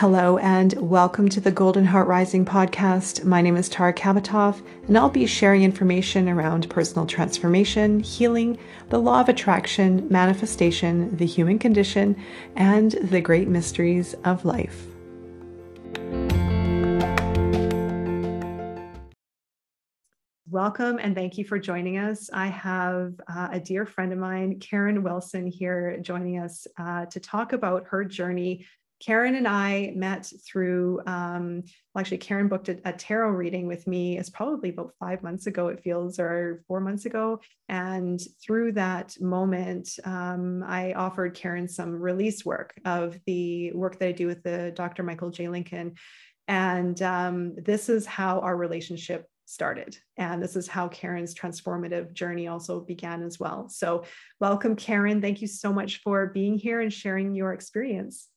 Hello, 0.00 0.38
and 0.38 0.74
welcome 0.74 1.28
to 1.28 1.40
the 1.40 1.50
Golden 1.50 1.84
Heart 1.84 2.06
Rising 2.06 2.44
podcast. 2.44 3.24
My 3.24 3.42
name 3.42 3.56
is 3.56 3.68
Tara 3.68 3.92
Kabatov, 3.92 4.62
and 4.86 4.96
I'll 4.96 5.10
be 5.10 5.26
sharing 5.26 5.64
information 5.64 6.28
around 6.28 6.70
personal 6.70 7.04
transformation, 7.04 7.98
healing, 7.98 8.58
the 8.90 9.00
law 9.00 9.20
of 9.20 9.28
attraction, 9.28 10.06
manifestation, 10.08 11.16
the 11.16 11.26
human 11.26 11.58
condition, 11.58 12.14
and 12.54 12.92
the 12.92 13.20
great 13.20 13.48
mysteries 13.48 14.14
of 14.24 14.44
life. 14.44 14.86
Welcome 20.48 21.00
and 21.02 21.16
thank 21.16 21.38
you 21.38 21.44
for 21.44 21.58
joining 21.58 21.98
us. 21.98 22.30
I 22.32 22.46
have 22.46 23.14
uh, 23.28 23.48
a 23.50 23.58
dear 23.58 23.84
friend 23.84 24.12
of 24.12 24.20
mine, 24.20 24.60
Karen 24.60 25.02
Wilson, 25.02 25.48
here 25.48 25.98
joining 26.00 26.38
us 26.38 26.68
uh, 26.78 27.06
to 27.06 27.18
talk 27.18 27.52
about 27.52 27.86
her 27.88 28.04
journey 28.04 28.64
Karen 29.00 29.36
and 29.36 29.46
I 29.46 29.92
met 29.94 30.32
through, 30.44 31.00
um, 31.06 31.62
well, 31.94 32.00
actually, 32.00 32.18
Karen 32.18 32.48
booked 32.48 32.68
a, 32.68 32.80
a, 32.84 32.92
tarot 32.92 33.30
reading 33.30 33.68
with 33.68 33.86
me. 33.86 34.18
It's 34.18 34.30
probably 34.30 34.70
about 34.70 34.92
five 34.98 35.22
months 35.22 35.46
ago, 35.46 35.68
it 35.68 35.80
feels, 35.80 36.18
or 36.18 36.64
four 36.66 36.80
months 36.80 37.06
ago. 37.06 37.40
And 37.68 38.20
through 38.42 38.72
that 38.72 39.16
moment, 39.20 39.90
um, 40.04 40.64
I 40.66 40.94
offered 40.94 41.34
Karen 41.34 41.68
some 41.68 41.92
release 41.92 42.44
work 42.44 42.74
of 42.84 43.18
the 43.26 43.72
work 43.72 43.98
that 44.00 44.08
I 44.08 44.12
do 44.12 44.26
with 44.26 44.42
the 44.42 44.72
Dr. 44.74 45.04
Michael 45.04 45.30
J. 45.30 45.48
Lincoln. 45.48 45.94
And 46.48 47.00
um, 47.02 47.54
this 47.56 47.88
is 47.88 48.04
how 48.04 48.40
our 48.40 48.56
relationship 48.56 49.26
started. 49.44 49.96
And 50.16 50.42
this 50.42 50.56
is 50.56 50.66
how 50.66 50.88
Karen's 50.88 51.34
transformative 51.34 52.12
journey 52.12 52.48
also 52.48 52.80
began 52.80 53.22
as 53.22 53.38
well. 53.38 53.68
So, 53.68 54.04
welcome, 54.40 54.74
Karen. 54.76 55.20
Thank 55.22 55.40
you 55.40 55.46
so 55.46 55.72
much 55.72 56.00
for 56.02 56.26
being 56.26 56.58
here 56.58 56.80
and 56.80 56.92
sharing 56.92 57.34
your 57.34 57.52
experience. 57.52 58.28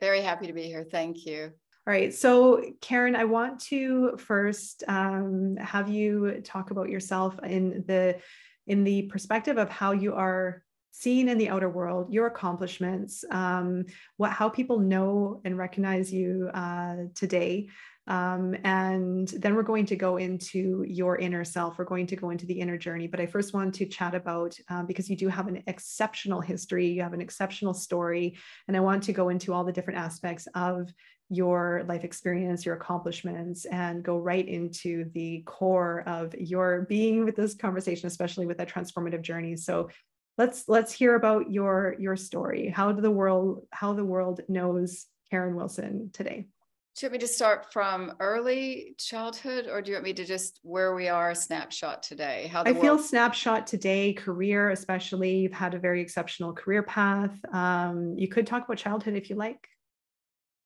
Very 0.00 0.22
happy 0.22 0.46
to 0.46 0.52
be 0.52 0.62
here. 0.62 0.84
Thank 0.90 1.26
you. 1.26 1.52
All 1.86 1.92
right. 1.92 2.12
So, 2.12 2.62
Karen, 2.80 3.16
I 3.16 3.24
want 3.24 3.60
to 3.64 4.16
first 4.16 4.84
um, 4.88 5.56
have 5.56 5.88
you 5.88 6.40
talk 6.44 6.70
about 6.70 6.88
yourself 6.88 7.38
in 7.42 7.84
the 7.86 8.18
in 8.66 8.84
the 8.84 9.02
perspective 9.02 9.58
of 9.58 9.68
how 9.68 9.92
you 9.92 10.14
are 10.14 10.62
seen 10.92 11.28
in 11.28 11.38
the 11.38 11.48
outer 11.48 11.68
world, 11.68 12.12
your 12.12 12.26
accomplishments, 12.26 13.24
um, 13.30 13.84
what 14.16 14.30
how 14.30 14.48
people 14.48 14.78
know 14.78 15.40
and 15.44 15.56
recognize 15.56 16.12
you 16.12 16.50
uh, 16.52 16.96
today, 17.14 17.68
um, 18.06 18.56
and 18.64 19.28
then 19.28 19.54
we're 19.54 19.62
going 19.62 19.86
to 19.86 19.96
go 19.96 20.16
into 20.16 20.84
your 20.86 21.16
inner 21.18 21.44
self. 21.44 21.78
We're 21.78 21.84
going 21.84 22.06
to 22.08 22.16
go 22.16 22.30
into 22.30 22.46
the 22.46 22.58
inner 22.58 22.76
journey. 22.76 23.06
But 23.06 23.20
I 23.20 23.26
first 23.26 23.54
want 23.54 23.74
to 23.76 23.86
chat 23.86 24.14
about, 24.14 24.56
um, 24.68 24.86
because 24.86 25.08
you 25.08 25.16
do 25.16 25.28
have 25.28 25.48
an 25.48 25.62
exceptional 25.66 26.40
history, 26.40 26.88
you 26.88 27.02
have 27.02 27.12
an 27.12 27.20
exceptional 27.20 27.74
story. 27.74 28.36
And 28.66 28.76
I 28.76 28.80
want 28.80 29.02
to 29.04 29.12
go 29.12 29.28
into 29.28 29.52
all 29.52 29.64
the 29.64 29.72
different 29.72 30.00
aspects 30.00 30.48
of 30.54 30.92
your 31.28 31.84
life 31.86 32.02
experience, 32.02 32.66
your 32.66 32.74
accomplishments, 32.74 33.64
and 33.66 34.02
go 34.02 34.18
right 34.18 34.48
into 34.48 35.08
the 35.14 35.42
core 35.46 36.02
of 36.06 36.34
your 36.34 36.86
being 36.88 37.24
with 37.24 37.36
this 37.36 37.54
conversation, 37.54 38.08
especially 38.08 38.46
with 38.46 38.58
that 38.58 38.68
transformative 38.68 39.22
journey. 39.22 39.56
So 39.56 39.90
let's 40.36 40.64
let's 40.68 40.92
hear 40.92 41.14
about 41.14 41.52
your 41.52 41.94
your 42.00 42.16
story. 42.16 42.68
How 42.68 42.90
do 42.90 43.00
the 43.00 43.10
world 43.10 43.66
how 43.70 43.92
the 43.92 44.04
world 44.04 44.40
knows 44.48 45.06
Karen 45.30 45.54
Wilson 45.54 46.10
today? 46.12 46.48
Do 46.96 47.06
you 47.06 47.10
want 47.10 47.22
me 47.22 47.26
to 47.26 47.32
start 47.32 47.72
from 47.72 48.14
early 48.20 48.94
childhood 48.98 49.68
or 49.70 49.80
do 49.80 49.90
you 49.90 49.96
want 49.96 50.04
me 50.04 50.12
to 50.12 50.24
just 50.24 50.60
where 50.62 50.94
we 50.94 51.08
are 51.08 51.34
snapshot 51.34 52.02
today? 52.02 52.48
How 52.48 52.62
I 52.62 52.72
world- 52.72 52.82
feel 52.82 52.98
snapshot 52.98 53.66
today, 53.66 54.12
career, 54.12 54.70
especially. 54.70 55.36
You've 55.36 55.52
had 55.52 55.74
a 55.74 55.78
very 55.78 56.00
exceptional 56.00 56.52
career 56.52 56.82
path. 56.82 57.32
Um, 57.52 58.16
you 58.18 58.28
could 58.28 58.46
talk 58.46 58.64
about 58.64 58.76
childhood 58.76 59.14
if 59.14 59.30
you 59.30 59.36
like. 59.36 59.66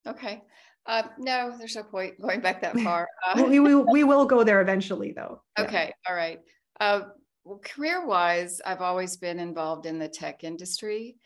Okay. 0.07 0.43
Uh, 0.87 1.03
no, 1.19 1.55
there's 1.59 1.77
no 1.77 1.83
point 1.83 2.21
going 2.21 2.41
back 2.41 2.63
that 2.63 2.79
far. 2.81 3.07
Uh, 3.27 3.45
we, 3.47 3.61
we, 3.61 3.75
we 3.75 4.05
will 4.05 4.25
go 4.25 4.45
there 4.45 4.61
eventually, 4.61 5.13
though. 5.13 5.43
Okay. 5.59 5.93
Yeah. 5.93 6.11
All 6.11 6.17
right. 6.17 6.41
Uh, 6.81 7.01
well, 7.45 7.61
career 7.63 8.07
wise, 8.07 8.61
I've 8.65 8.81
always 8.81 9.19
been 9.19 9.39
involved 9.39 9.87
in 9.87 9.99
the 9.99 10.09
tech 10.09 10.43
industry 10.43 11.17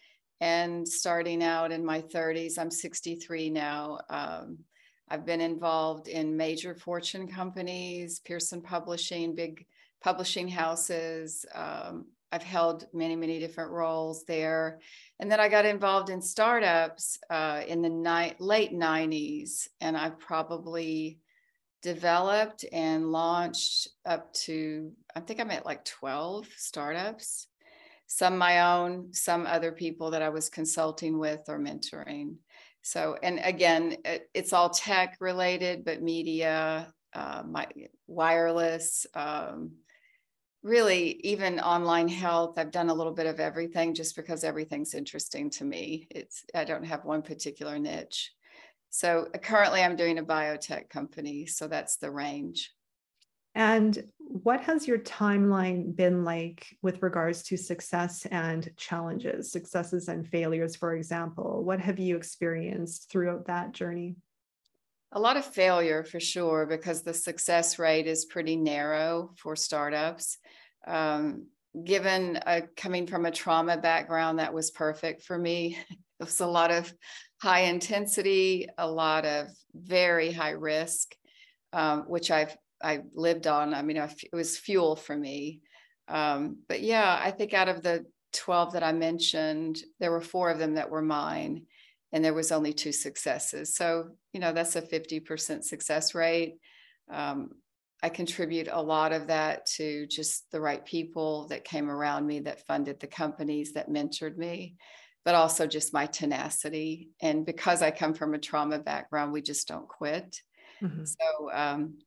and 0.41 0.87
starting 0.87 1.43
out 1.43 1.73
in 1.73 1.85
my 1.85 2.03
30s, 2.03 2.59
I'm 2.59 2.71
63 2.71 3.51
now. 3.51 3.99
Um, 4.11 4.59
I've 5.11 5.25
been 5.25 5.41
involved 5.41 6.09
in 6.09 6.37
major 6.37 6.75
fortune 6.75 7.29
companies, 7.29 8.21
Pearson 8.21 8.61
Publishing, 8.61 9.35
big 9.35 9.67
publishing 10.03 10.49
houses. 10.49 11.47
Um, 11.55 12.07
I've 12.31 12.43
held 12.43 12.87
many, 12.93 13.17
many 13.17 13.39
different 13.39 13.71
roles 13.71 14.25
there. 14.25 14.81
And 15.19 15.31
then 15.33 15.41
I 15.41 15.49
got 15.49 15.65
involved 15.65 16.11
in 16.11 16.21
startups 16.21 17.19
uh, 17.31 17.63
in 17.67 17.81
the 17.81 17.89
ni- 17.89 18.35
late 18.39 18.73
90s. 18.73 19.69
And 19.81 19.97
I've 19.97 20.19
probably 20.19 21.19
developed 21.83 22.65
and 22.71 23.11
launched 23.11 23.89
up 24.05 24.33
to, 24.35 24.93
I 25.15 25.21
think 25.21 25.41
I'm 25.41 25.51
at 25.51 25.65
like 25.65 25.85
12 25.85 26.47
startups, 26.57 27.47
some 28.07 28.37
my 28.37 28.75
own, 28.75 29.13
some 29.13 29.47
other 29.47 29.73
people 29.73 30.11
that 30.11 30.23
I 30.23 30.29
was 30.29 30.51
consulting 30.51 31.19
with 31.19 31.43
or 31.49 31.59
mentoring. 31.59 32.37
So, 32.89 33.19
and 33.23 33.39
again, 33.45 33.99
it, 34.07 34.31
it's 34.33 34.55
all 34.55 34.71
tech 34.71 35.19
related, 35.21 35.85
but 35.85 36.01
media, 36.01 36.91
uh, 37.13 37.43
my, 37.47 37.67
wireless, 38.07 39.07
um, 39.13 39.73
really 40.63 41.21
even 41.23 41.61
online 41.61 42.09
health. 42.09 42.55
I've 42.57 42.71
done 42.71 42.89
a 42.89 42.95
little 42.95 43.13
bit 43.13 43.27
of 43.27 43.41
everything 43.41 43.93
just 43.93 44.17
because 44.17 44.43
everything's 44.43 44.95
interesting 44.95 45.51
to 45.51 45.67
me. 45.67 46.09
It's 46.11 46.45
I 46.55 46.65
don't 46.65 46.87
have 46.87 47.05
one 47.05 47.21
particular 47.21 47.79
niche. 47.79 48.33
So 48.89 49.27
currently, 49.43 49.83
I'm 49.83 49.97
doing 49.97 50.17
a 50.17 50.25
biotech 50.25 50.89
company, 50.89 51.45
so 51.45 51.69
that's 51.69 51.99
the 51.99 52.11
range. 52.11 52.73
And 53.59 54.05
what 54.19 54.61
has 54.61 54.87
your 54.87 54.99
timeline 54.99 55.97
been 55.97 56.23
like 56.23 56.77
with 56.81 57.03
regards 57.03 57.43
to 57.43 57.57
success 57.57 58.25
and 58.31 58.71
challenges, 58.77 59.51
successes 59.51 60.07
and 60.07 60.25
failures, 60.25 60.77
for 60.77 60.95
example? 60.95 61.65
What 61.65 61.81
have 61.81 61.99
you 61.99 62.17
experienced 62.17 63.11
throughout 63.11 63.47
that 63.47 63.73
journey? 63.73 64.15
A 65.11 65.19
lot 65.19 65.37
of 65.37 65.45
failure 65.45 66.05
for 66.05 66.21
sure, 66.21 66.67
because 66.67 67.03
the 67.03 67.13
success 67.13 67.81
rate 67.81 68.07
is 68.07 68.27
pretty 68.27 68.55
narrow 68.55 69.33
for 69.37 69.57
startups. 69.57 70.39
Um, 70.87 71.47
given 71.83 72.39
a, 72.47 72.63
coming 72.77 73.09
from 73.09 73.27
a 73.27 73.33
trauma 73.33 73.77
background, 73.77 74.39
that 74.39 74.55
was 74.55 74.71
perfect 74.71 75.25
for 75.25 75.37
me. 75.37 75.77
It 76.21 76.25
was 76.25 76.41
a 76.41 76.49
lot 76.49 76.73
of 76.73 76.93
high 77.41 77.61
intensity, 77.61 78.69
a 78.77 78.91
lot 78.91 79.25
of 79.25 79.47
very 79.73 80.33
high 80.33 80.51
risk, 80.51 81.15
um, 81.73 82.07
which 82.09 82.33
I've 82.33 82.57
I 82.83 83.01
lived 83.15 83.47
on. 83.47 83.75
I 83.75 83.83
mean, 83.83 83.97
it 83.97 84.33
was 84.33 84.59
fuel 84.59 84.97
for 84.97 85.17
me. 85.17 85.61
Um, 86.09 86.59
but 86.69 86.81
yeah, 86.81 87.19
I 87.23 87.31
think 87.31 87.55
out 87.55 87.69
of 87.69 87.83
the 87.83 88.07
12 88.33 88.75
that 88.75 88.83
I 88.83 88.93
mentioned, 88.93 89.83
there 90.01 90.11
were 90.11 90.21
four 90.21 90.51
of 90.51 90.59
them 90.59 90.75
that 90.75 90.91
were 90.91 91.03
mine, 91.03 91.67
and 92.13 92.25
there 92.25 92.35
was 92.35 92.53
only 92.53 92.73
two 92.73 92.93
successes. 92.93 93.75
So, 93.75 94.11
you 94.33 94.41
know, 94.41 94.53
that's 94.53 94.77
a 94.77 94.83
50% 94.83 95.65
success 95.65 96.15
rate. 96.15 96.57
Um, 97.11 97.51
I 98.03 98.09
contribute 98.09 98.69
a 98.71 98.81
lot 98.81 99.13
of 99.13 99.27
that 99.27 99.67
to 99.77 100.07
just 100.07 100.51
the 100.53 100.61
right 100.61 100.85
people 100.85 101.49
that 101.49 101.65
came 101.65 101.91
around 101.91 102.27
me 102.27 102.41
that 102.41 102.65
funded 102.67 103.01
the 103.01 103.09
companies 103.09 103.73
that 103.73 103.91
mentored 103.91 104.37
me, 104.37 104.77
but 105.25 105.35
also 105.35 105.67
just 105.67 105.93
my 105.93 106.07
tenacity. 106.07 107.11
And 107.21 107.45
because 107.45 107.83
I 107.83 107.91
come 107.91 108.15
from 108.15 108.35
a 108.35 108.39
trauma 108.39 108.79
background, 108.79 109.33
we 109.33 109.43
just 109.43 109.67
don't 109.67 109.89
quit. 109.89 110.41
Mm-hmm. 110.81 111.05
So, 111.05 111.51
um, 111.53 111.99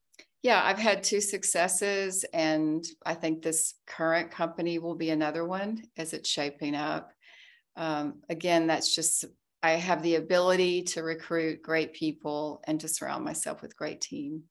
yeah, 0.43 0.61
I've 0.63 0.79
had 0.79 1.03
two 1.03 1.21
successes, 1.21 2.25
and 2.33 2.83
I 3.05 3.13
think 3.13 3.41
this 3.41 3.75
current 3.85 4.31
company 4.31 4.79
will 4.79 4.95
be 4.95 5.11
another 5.11 5.45
one 5.45 5.83
as 5.97 6.13
it's 6.13 6.29
shaping 6.29 6.75
up. 6.75 7.11
Um, 7.75 8.21
again, 8.29 8.67
that's 8.67 8.93
just 8.93 9.25
I 9.63 9.71
have 9.71 10.01
the 10.01 10.15
ability 10.15 10.83
to 10.83 11.03
recruit 11.03 11.61
great 11.61 11.93
people 11.93 12.61
and 12.65 12.79
to 12.79 12.87
surround 12.87 13.23
myself 13.23 13.61
with 13.61 13.77
great 13.77 14.01
team. 14.01 14.43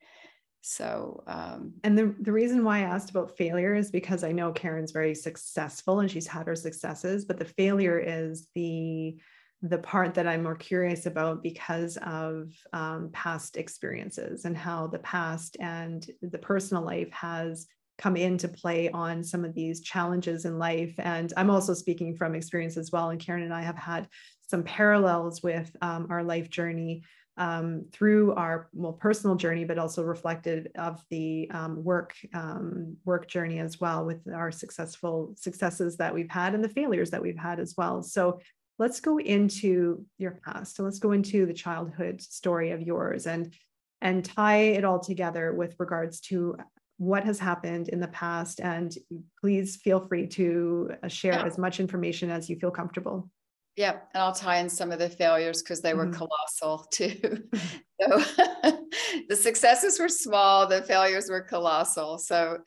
So, 0.62 1.24
um, 1.26 1.72
and 1.82 1.98
the, 1.98 2.14
the 2.20 2.32
reason 2.32 2.64
why 2.64 2.78
I 2.78 2.82
asked 2.82 3.10
about 3.10 3.36
failure 3.36 3.74
is 3.74 3.90
because 3.90 4.22
I 4.22 4.32
know 4.32 4.52
Karen's 4.52 4.92
very 4.92 5.14
successful 5.14 6.00
and 6.00 6.10
she's 6.10 6.26
had 6.26 6.46
her 6.46 6.54
successes, 6.54 7.24
but 7.24 7.38
the 7.38 7.46
failure 7.46 7.98
is 7.98 8.48
the 8.54 9.16
the 9.62 9.78
part 9.78 10.14
that 10.14 10.26
I'm 10.26 10.42
more 10.42 10.54
curious 10.54 11.06
about 11.06 11.42
because 11.42 11.98
of 11.98 12.52
um, 12.72 13.10
past 13.12 13.56
experiences 13.56 14.44
and 14.44 14.56
how 14.56 14.86
the 14.86 15.00
past 15.00 15.56
and 15.60 16.06
the 16.22 16.38
personal 16.38 16.82
life 16.82 17.10
has 17.12 17.66
come 17.98 18.16
into 18.16 18.48
play 18.48 18.88
on 18.90 19.22
some 19.22 19.44
of 19.44 19.54
these 19.54 19.82
challenges 19.82 20.46
in 20.46 20.58
life. 20.58 20.94
And 20.98 21.32
I'm 21.36 21.50
also 21.50 21.74
speaking 21.74 22.16
from 22.16 22.34
experience 22.34 22.78
as 22.78 22.90
well. 22.90 23.10
And 23.10 23.20
Karen 23.20 23.42
and 23.42 23.52
I 23.52 23.60
have 23.60 23.76
had 23.76 24.08
some 24.46 24.62
parallels 24.62 25.42
with 25.42 25.70
um, 25.82 26.06
our 26.08 26.24
life 26.24 26.48
journey 26.48 27.02
um, 27.36 27.86
through 27.92 28.34
our 28.34 28.68
well 28.72 28.94
personal 28.94 29.36
journey, 29.36 29.64
but 29.64 29.78
also 29.78 30.02
reflected 30.02 30.70
of 30.76 31.02
the 31.10 31.50
um, 31.52 31.84
work 31.84 32.14
um, 32.34 32.96
work 33.04 33.28
journey 33.28 33.58
as 33.60 33.80
well 33.80 34.04
with 34.04 34.20
our 34.34 34.50
successful 34.50 35.34
successes 35.36 35.96
that 35.98 36.12
we've 36.12 36.30
had 36.30 36.54
and 36.54 36.64
the 36.64 36.68
failures 36.68 37.10
that 37.10 37.22
we've 37.22 37.38
had 37.38 37.60
as 37.60 37.74
well. 37.76 38.02
So 38.02 38.40
let's 38.80 38.98
go 38.98 39.18
into 39.18 40.06
your 40.16 40.40
past. 40.42 40.74
So 40.74 40.82
let's 40.82 40.98
go 40.98 41.12
into 41.12 41.44
the 41.44 41.52
childhood 41.52 42.20
story 42.20 42.70
of 42.70 42.80
yours 42.80 43.26
and 43.26 43.54
and 44.00 44.24
tie 44.24 44.62
it 44.78 44.84
all 44.84 44.98
together 44.98 45.52
with 45.52 45.76
regards 45.78 46.20
to 46.20 46.56
what 46.96 47.22
has 47.24 47.38
happened 47.38 47.90
in 47.90 48.00
the 48.00 48.08
past. 48.08 48.58
And 48.58 48.96
please 49.38 49.76
feel 49.76 50.00
free 50.00 50.26
to 50.28 50.92
uh, 51.02 51.08
share 51.08 51.34
yeah. 51.34 51.44
as 51.44 51.58
much 51.58 51.78
information 51.78 52.30
as 52.30 52.48
you 52.48 52.56
feel 52.56 52.70
comfortable. 52.70 53.30
Yeah, 53.76 53.98
and 54.14 54.22
I'll 54.22 54.34
tie 54.34 54.56
in 54.56 54.70
some 54.70 54.90
of 54.90 54.98
the 54.98 55.10
failures 55.10 55.62
because 55.62 55.82
they 55.82 55.92
were 55.92 56.06
mm-hmm. 56.06 56.14
colossal 56.14 56.86
too. 56.90 57.44
so 58.00 58.08
the 59.28 59.36
successes 59.36 60.00
were 60.00 60.08
small, 60.08 60.66
the 60.66 60.82
failures 60.82 61.28
were 61.28 61.42
colossal. 61.42 62.16
So 62.16 62.58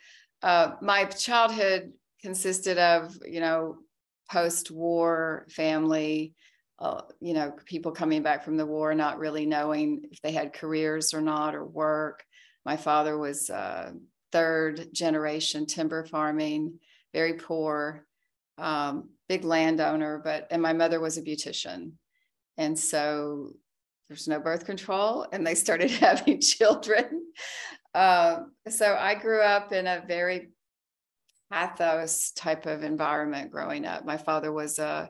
uh, 0.43 0.73
my 0.81 1.05
childhood 1.05 1.93
consisted 2.21 2.77
of, 2.77 3.17
you 3.25 3.39
know, 3.39 3.77
post-war 4.33 5.45
family, 5.51 6.33
uh, 6.79 7.01
you 7.19 7.35
know, 7.35 7.53
people 7.65 7.91
coming 7.91 8.23
back 8.23 8.43
from 8.43 8.57
the 8.57 8.65
war, 8.65 8.95
not 8.95 9.19
really 9.19 9.45
knowing 9.45 10.05
if 10.11 10.19
they 10.21 10.31
had 10.31 10.53
careers 10.53 11.13
or 11.13 11.21
not 11.21 11.53
or 11.53 11.63
work. 11.63 12.23
My 12.65 12.75
father 12.75 13.15
was 13.15 13.51
uh, 13.51 13.91
third 14.31 14.87
generation 14.91 15.67
timber 15.67 16.03
farming, 16.03 16.79
very 17.13 17.35
poor, 17.35 18.07
um, 18.57 19.09
big 19.29 19.43
landowner, 19.43 20.19
but, 20.23 20.47
and 20.49 20.61
my 20.61 20.73
mother 20.73 20.99
was 20.99 21.19
a 21.19 21.21
beautician. 21.21 21.91
And 22.57 22.77
so 22.77 23.51
there's 24.09 24.27
no 24.27 24.39
birth 24.39 24.65
control, 24.65 25.27
and 25.31 25.45
they 25.45 25.53
started 25.53 25.91
having 26.07 26.41
children. 26.41 27.27
Uh, 27.93 28.37
so 28.67 28.95
I 28.99 29.13
grew 29.13 29.41
up 29.41 29.71
in 29.71 29.85
a 29.85 30.03
very 30.07 30.49
pathos 31.53 32.31
type 32.31 32.65
of 32.65 32.83
environment 32.83 33.51
growing 33.51 33.85
up. 33.85 34.03
My 34.03 34.17
father 34.17 34.51
was 34.51 34.79
a, 34.79 35.09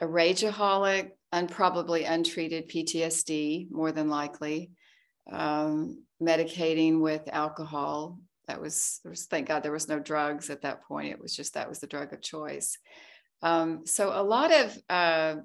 a 0.00 0.06
rageaholic, 0.06 1.10
and 1.32 1.50
probably 1.50 2.04
untreated 2.04 2.68
PTSD, 2.68 3.70
more 3.70 3.90
than 3.90 4.08
likely 4.08 4.70
um, 5.32 6.04
medicating 6.22 7.00
with 7.00 7.22
alcohol. 7.32 8.18
That 8.46 8.60
was, 8.60 9.00
was, 9.04 9.24
thank 9.26 9.48
God 9.48 9.62
there 9.62 9.72
was 9.72 9.88
no 9.88 9.98
drugs 9.98 10.50
at 10.50 10.62
that 10.62 10.84
point. 10.84 11.12
It 11.12 11.20
was 11.20 11.34
just 11.34 11.54
that 11.54 11.68
was 11.68 11.80
the 11.80 11.86
drug 11.86 12.12
of 12.12 12.20
choice. 12.20 12.78
Um, 13.40 13.86
so 13.86 14.12
a 14.14 14.22
lot 14.22 14.52
of, 14.52 14.76
uh, 14.90 15.36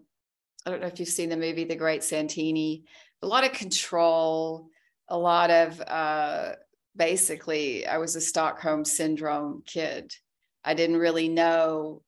I 0.66 0.70
don't 0.70 0.82
know 0.82 0.88
if 0.88 1.00
you've 1.00 1.08
seen 1.08 1.30
the 1.30 1.38
movie 1.38 1.64
The 1.64 1.76
Great 1.76 2.04
Santini, 2.04 2.84
a 3.24 3.28
lot 3.28 3.46
of 3.46 3.54
control, 3.54 4.68
a 5.08 5.18
lot 5.18 5.50
of 5.50 5.82
uh, 5.82 6.52
basically, 6.98 7.86
I 7.86 7.98
was 7.98 8.16
a 8.16 8.22
Stockholm 8.22 8.84
syndrome 8.84 9.64
kid. 9.66 10.14
I 10.64 10.74
didn't 10.74 10.98
really 10.98 11.30
know 11.30 12.02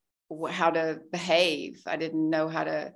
how 0.49 0.71
to 0.71 0.99
behave. 1.11 1.81
I 1.85 1.95
didn't 1.95 2.29
know 2.29 2.47
how 2.47 2.63
to 2.65 2.93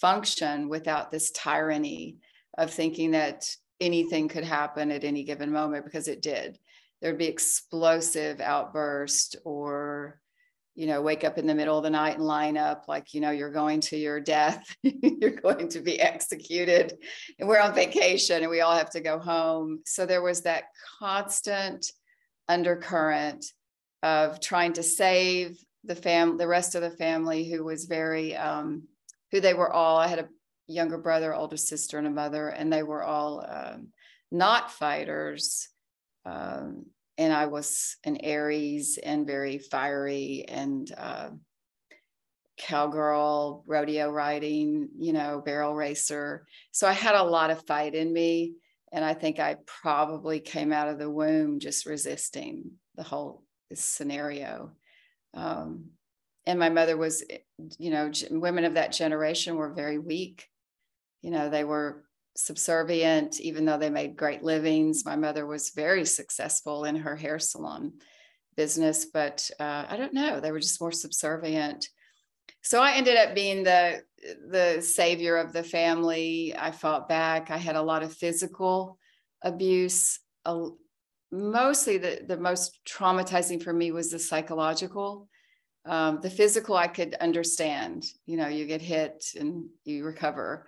function 0.00 0.68
without 0.68 1.10
this 1.10 1.30
tyranny 1.30 2.16
of 2.58 2.70
thinking 2.70 3.12
that 3.12 3.48
anything 3.80 4.28
could 4.28 4.44
happen 4.44 4.90
at 4.90 5.04
any 5.04 5.24
given 5.24 5.52
moment 5.52 5.84
because 5.84 6.08
it 6.08 6.22
did. 6.22 6.58
There'd 7.00 7.18
be 7.18 7.26
explosive 7.26 8.40
outburst 8.40 9.36
or 9.44 10.20
you 10.74 10.86
know 10.86 11.00
wake 11.00 11.24
up 11.24 11.38
in 11.38 11.46
the 11.46 11.54
middle 11.54 11.76
of 11.76 11.84
the 11.84 11.90
night 11.90 12.16
and 12.16 12.24
line 12.24 12.56
up 12.56 12.84
like 12.88 13.14
you 13.14 13.20
know 13.20 13.30
you're 13.30 13.50
going 13.50 13.80
to 13.80 13.96
your 13.96 14.20
death 14.20 14.64
you're 14.82 15.30
going 15.30 15.68
to 15.68 15.80
be 15.80 16.00
executed 16.00 16.96
and 17.38 17.48
we're 17.48 17.60
on 17.60 17.74
vacation 17.74 18.42
and 18.42 18.50
we 18.50 18.60
all 18.60 18.74
have 18.74 18.90
to 18.90 19.00
go 19.00 19.18
home 19.18 19.80
so 19.84 20.04
there 20.04 20.22
was 20.22 20.42
that 20.42 20.64
constant 20.98 21.86
undercurrent 22.48 23.46
of 24.02 24.40
trying 24.40 24.72
to 24.72 24.82
save 24.82 25.56
the 25.84 25.94
fam 25.94 26.36
the 26.36 26.48
rest 26.48 26.74
of 26.74 26.82
the 26.82 26.90
family 26.90 27.48
who 27.48 27.64
was 27.64 27.84
very 27.84 28.36
um, 28.36 28.82
who 29.30 29.40
they 29.40 29.54
were 29.54 29.72
all 29.72 29.96
i 29.98 30.06
had 30.06 30.18
a 30.18 30.28
younger 30.66 30.98
brother, 30.98 31.34
older 31.34 31.56
sister, 31.56 31.98
and 31.98 32.06
a 32.06 32.10
mother, 32.10 32.48
and 32.48 32.72
they 32.72 32.82
were 32.82 33.02
all 33.02 33.44
um, 33.46 33.88
not 34.30 34.70
fighters. 34.70 35.68
Um, 36.24 36.86
and 37.18 37.32
I 37.32 37.46
was 37.46 37.96
an 38.04 38.18
Aries 38.18 38.98
and 39.02 39.26
very 39.26 39.58
fiery 39.58 40.44
and 40.48 40.92
uh, 40.96 41.30
cowgirl, 42.58 43.64
rodeo 43.66 44.10
riding, 44.10 44.88
you 44.98 45.12
know, 45.12 45.42
barrel 45.44 45.74
racer. 45.74 46.46
So 46.72 46.86
I 46.86 46.92
had 46.92 47.14
a 47.14 47.22
lot 47.22 47.50
of 47.50 47.66
fight 47.66 47.94
in 47.94 48.12
me. 48.12 48.54
And 48.92 49.04
I 49.04 49.12
think 49.12 49.40
I 49.40 49.56
probably 49.66 50.38
came 50.38 50.72
out 50.72 50.88
of 50.88 51.00
the 51.00 51.10
womb 51.10 51.58
just 51.58 51.84
resisting 51.84 52.70
the 52.94 53.02
whole 53.02 53.42
scenario. 53.72 54.70
Um, 55.34 55.86
and 56.46 56.60
my 56.60 56.68
mother 56.68 56.96
was, 56.96 57.24
you 57.78 57.90
know, 57.90 58.12
women 58.30 58.64
of 58.64 58.74
that 58.74 58.92
generation 58.92 59.56
were 59.56 59.74
very 59.74 59.98
weak 59.98 60.48
you 61.24 61.30
know, 61.30 61.48
they 61.48 61.64
were 61.64 62.04
subservient, 62.36 63.40
even 63.40 63.64
though 63.64 63.78
they 63.78 63.90
made 63.90 64.16
great 64.16 64.42
livings. 64.42 65.04
My 65.04 65.16
mother 65.16 65.46
was 65.46 65.70
very 65.70 66.04
successful 66.04 66.84
in 66.84 66.96
her 66.96 67.16
hair 67.16 67.38
salon 67.38 67.94
business, 68.56 69.04
but 69.04 69.50
uh, 69.60 69.84
I 69.88 69.96
don't 69.96 70.14
know, 70.14 70.40
they 70.40 70.52
were 70.52 70.60
just 70.60 70.80
more 70.80 70.92
subservient. 70.92 71.88
So 72.62 72.80
I 72.80 72.92
ended 72.92 73.16
up 73.16 73.34
being 73.34 73.62
the 73.62 74.02
the 74.48 74.80
savior 74.80 75.36
of 75.36 75.52
the 75.52 75.62
family. 75.62 76.54
I 76.58 76.70
fought 76.70 77.10
back. 77.10 77.50
I 77.50 77.58
had 77.58 77.76
a 77.76 77.82
lot 77.82 78.02
of 78.02 78.14
physical 78.14 78.98
abuse. 79.42 80.18
Uh, 80.46 80.68
mostly 81.30 81.98
the, 81.98 82.22
the 82.26 82.38
most 82.38 82.80
traumatizing 82.88 83.62
for 83.62 83.72
me 83.72 83.92
was 83.92 84.10
the 84.10 84.18
psychological. 84.18 85.28
Um, 85.84 86.20
the 86.22 86.30
physical 86.30 86.74
I 86.74 86.86
could 86.86 87.14
understand. 87.16 88.06
You 88.24 88.38
know, 88.38 88.48
you 88.48 88.66
get 88.66 88.80
hit 88.80 89.26
and 89.38 89.66
you 89.84 90.04
recover 90.04 90.66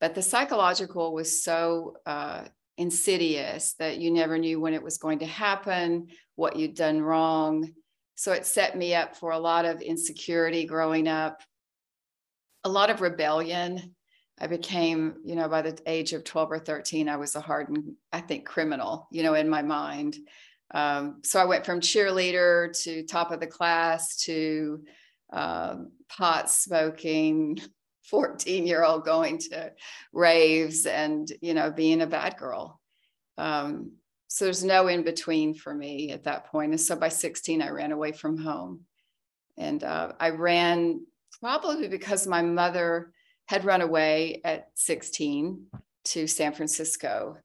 but 0.00 0.14
the 0.14 0.22
psychological 0.22 1.12
was 1.12 1.42
so 1.42 1.96
uh, 2.06 2.44
insidious 2.76 3.74
that 3.74 3.98
you 3.98 4.10
never 4.10 4.38
knew 4.38 4.60
when 4.60 4.74
it 4.74 4.82
was 4.82 4.98
going 4.98 5.18
to 5.18 5.26
happen, 5.26 6.08
what 6.36 6.56
you'd 6.56 6.74
done 6.74 7.02
wrong. 7.02 7.72
So 8.14 8.32
it 8.32 8.46
set 8.46 8.76
me 8.76 8.94
up 8.94 9.16
for 9.16 9.32
a 9.32 9.38
lot 9.38 9.64
of 9.64 9.80
insecurity 9.80 10.64
growing 10.64 11.08
up, 11.08 11.42
a 12.64 12.68
lot 12.68 12.90
of 12.90 13.00
rebellion. 13.00 13.94
I 14.40 14.46
became, 14.46 15.16
you 15.24 15.34
know, 15.34 15.48
by 15.48 15.62
the 15.62 15.76
age 15.86 16.12
of 16.12 16.22
12 16.22 16.52
or 16.52 16.58
13, 16.60 17.08
I 17.08 17.16
was 17.16 17.34
a 17.34 17.40
hardened, 17.40 17.94
I 18.12 18.20
think, 18.20 18.46
criminal, 18.46 19.08
you 19.10 19.24
know, 19.24 19.34
in 19.34 19.48
my 19.48 19.62
mind. 19.62 20.16
Um, 20.72 21.20
so 21.24 21.40
I 21.40 21.44
went 21.44 21.66
from 21.66 21.80
cheerleader 21.80 22.76
to 22.84 23.02
top 23.04 23.32
of 23.32 23.40
the 23.40 23.46
class 23.46 24.16
to 24.24 24.80
um, 25.32 25.92
pot 26.08 26.50
smoking, 26.50 27.58
14 28.10 28.66
year 28.66 28.84
old 28.84 29.04
going 29.04 29.38
to 29.38 29.72
raves 30.12 30.86
and 30.86 31.30
you 31.40 31.54
know 31.54 31.70
being 31.70 32.00
a 32.00 32.06
bad 32.06 32.36
girl. 32.36 32.80
Um, 33.36 33.92
so 34.28 34.44
there's 34.44 34.64
no 34.64 34.88
in 34.88 35.04
between 35.04 35.54
for 35.54 35.74
me 35.74 36.10
at 36.10 36.24
that 36.24 36.46
point. 36.46 36.72
And 36.72 36.80
so 36.80 36.96
by 36.96 37.08
16 37.08 37.62
i 37.62 37.70
ran 37.70 37.92
away 37.92 38.12
from 38.12 38.38
home. 38.38 38.80
And 39.56 39.82
uh, 39.82 40.12
i 40.20 40.30
ran 40.30 41.06
probably 41.40 41.88
because 41.88 42.26
my 42.26 42.42
mother 42.42 43.12
had 43.46 43.64
run 43.64 43.80
away 43.80 44.40
at 44.44 44.68
16 44.74 45.66
to 46.04 46.26
san 46.26 46.52
francisco. 46.52 47.38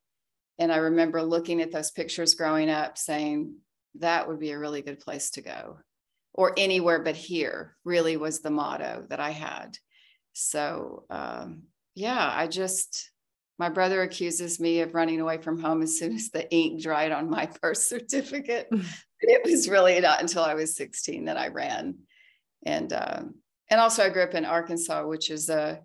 And 0.59 0.71
i 0.71 0.77
remember 0.77 1.21
looking 1.23 1.61
at 1.61 1.71
those 1.71 1.91
pictures 1.91 2.35
growing 2.35 2.69
up 2.69 2.97
saying 2.97 3.55
that 3.99 4.27
would 4.27 4.39
be 4.39 4.51
a 4.51 4.59
really 4.59 4.81
good 4.81 4.99
place 4.99 5.31
to 5.31 5.41
go. 5.41 5.79
Or 6.33 6.53
anywhere 6.57 6.99
but 6.99 7.15
here 7.15 7.75
really 7.83 8.17
was 8.17 8.39
the 8.39 8.49
motto 8.49 9.05
that 9.09 9.19
i 9.19 9.31
had 9.31 9.77
so 10.33 11.05
um, 11.09 11.63
yeah, 11.95 12.31
I 12.33 12.47
just 12.47 13.09
my 13.59 13.69
brother 13.69 14.01
accuses 14.01 14.59
me 14.59 14.81
of 14.81 14.95
running 14.95 15.21
away 15.21 15.37
from 15.37 15.59
home 15.59 15.83
as 15.83 15.97
soon 15.97 16.15
as 16.15 16.29
the 16.29 16.51
ink 16.51 16.81
dried 16.81 17.11
on 17.11 17.29
my 17.29 17.49
birth 17.61 17.77
certificate. 17.77 18.67
it 19.21 19.41
was 19.45 19.69
really 19.69 19.99
not 19.99 20.21
until 20.21 20.43
I 20.43 20.55
was 20.55 20.75
16 20.75 21.25
that 21.25 21.37
I 21.37 21.47
ran, 21.49 21.95
and 22.65 22.91
um, 22.91 23.35
and 23.69 23.79
also 23.79 24.03
I 24.03 24.09
grew 24.09 24.23
up 24.23 24.35
in 24.35 24.45
Arkansas, 24.45 25.05
which 25.05 25.29
is 25.29 25.49
a, 25.49 25.81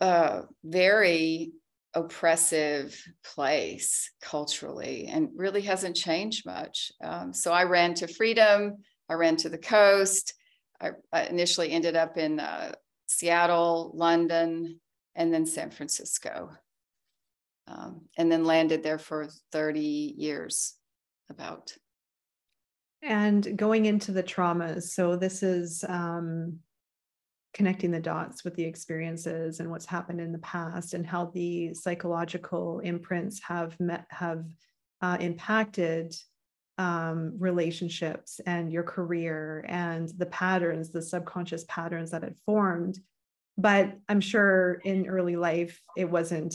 a 0.00 0.42
very 0.64 1.52
oppressive 1.94 3.00
place 3.24 4.10
culturally 4.20 5.06
and 5.06 5.30
really 5.34 5.62
hasn't 5.62 5.96
changed 5.96 6.46
much. 6.46 6.92
Um, 7.02 7.32
so 7.32 7.52
I 7.52 7.64
ran 7.64 7.94
to 7.94 8.06
freedom. 8.06 8.78
I 9.08 9.14
ran 9.14 9.36
to 9.36 9.48
the 9.48 9.58
coast. 9.58 10.34
I, 10.80 11.22
initially 11.24 11.70
ended 11.72 11.96
up 11.96 12.16
in 12.16 12.40
uh, 12.40 12.72
Seattle, 13.06 13.92
London, 13.94 14.80
and 15.14 15.32
then 15.32 15.46
San 15.46 15.70
Francisco. 15.70 16.50
Um, 17.66 18.06
and 18.16 18.32
then 18.32 18.44
landed 18.44 18.82
there 18.82 18.98
for 18.98 19.28
30 19.52 19.80
years 19.80 20.74
about. 21.28 21.76
And 23.02 23.56
going 23.56 23.84
into 23.86 24.12
the 24.12 24.22
traumas, 24.22 24.84
so 24.84 25.16
this 25.16 25.42
is 25.42 25.84
um, 25.86 26.60
connecting 27.52 27.90
the 27.90 28.00
dots 28.00 28.44
with 28.44 28.54
the 28.54 28.64
experiences 28.64 29.60
and 29.60 29.70
what's 29.70 29.86
happened 29.86 30.20
in 30.20 30.32
the 30.32 30.38
past 30.38 30.94
and 30.94 31.06
how 31.06 31.26
the 31.34 31.74
psychological 31.74 32.80
imprints 32.80 33.40
have 33.42 33.78
met, 33.78 34.06
have 34.10 34.44
uh, 35.02 35.16
impacted 35.20 36.14
um, 36.78 37.34
relationships 37.38 38.40
and 38.46 38.72
your 38.72 38.84
career 38.84 39.64
and 39.68 40.08
the 40.16 40.26
patterns, 40.26 40.90
the 40.90 41.02
subconscious 41.02 41.64
patterns 41.68 42.12
that 42.12 42.22
had 42.22 42.36
formed. 42.46 42.98
But 43.56 43.98
I'm 44.08 44.20
sure 44.20 44.74
in 44.84 45.08
early 45.08 45.36
life, 45.36 45.80
it 45.96 46.08
wasn't 46.08 46.54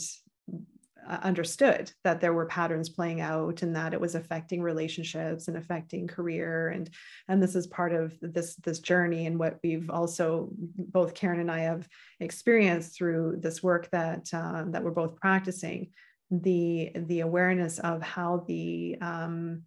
uh, 1.06 1.18
understood 1.22 1.92
that 2.02 2.20
there 2.20 2.32
were 2.32 2.46
patterns 2.46 2.88
playing 2.88 3.20
out 3.20 3.60
and 3.60 3.76
that 3.76 3.92
it 3.92 4.00
was 4.00 4.14
affecting 4.14 4.62
relationships 4.62 5.48
and 5.48 5.56
affecting 5.58 6.06
career 6.06 6.68
and 6.68 6.88
and 7.28 7.42
this 7.42 7.54
is 7.54 7.66
part 7.66 7.92
of 7.92 8.14
this 8.22 8.54
this 8.56 8.78
journey 8.78 9.26
and 9.26 9.38
what 9.38 9.58
we've 9.62 9.90
also 9.90 10.48
both 10.54 11.12
karen 11.12 11.40
and 11.40 11.50
i 11.50 11.58
have 11.60 11.86
experienced 12.20 12.96
through 12.96 13.36
this 13.38 13.62
work 13.62 13.90
that 13.90 14.32
um, 14.32 14.72
that 14.72 14.82
we're 14.82 14.90
both 14.90 15.14
practicing 15.16 15.90
the 16.30 16.90
the 16.94 17.20
awareness 17.20 17.78
of 17.80 18.02
how 18.02 18.42
the 18.48 18.96
um, 19.02 19.62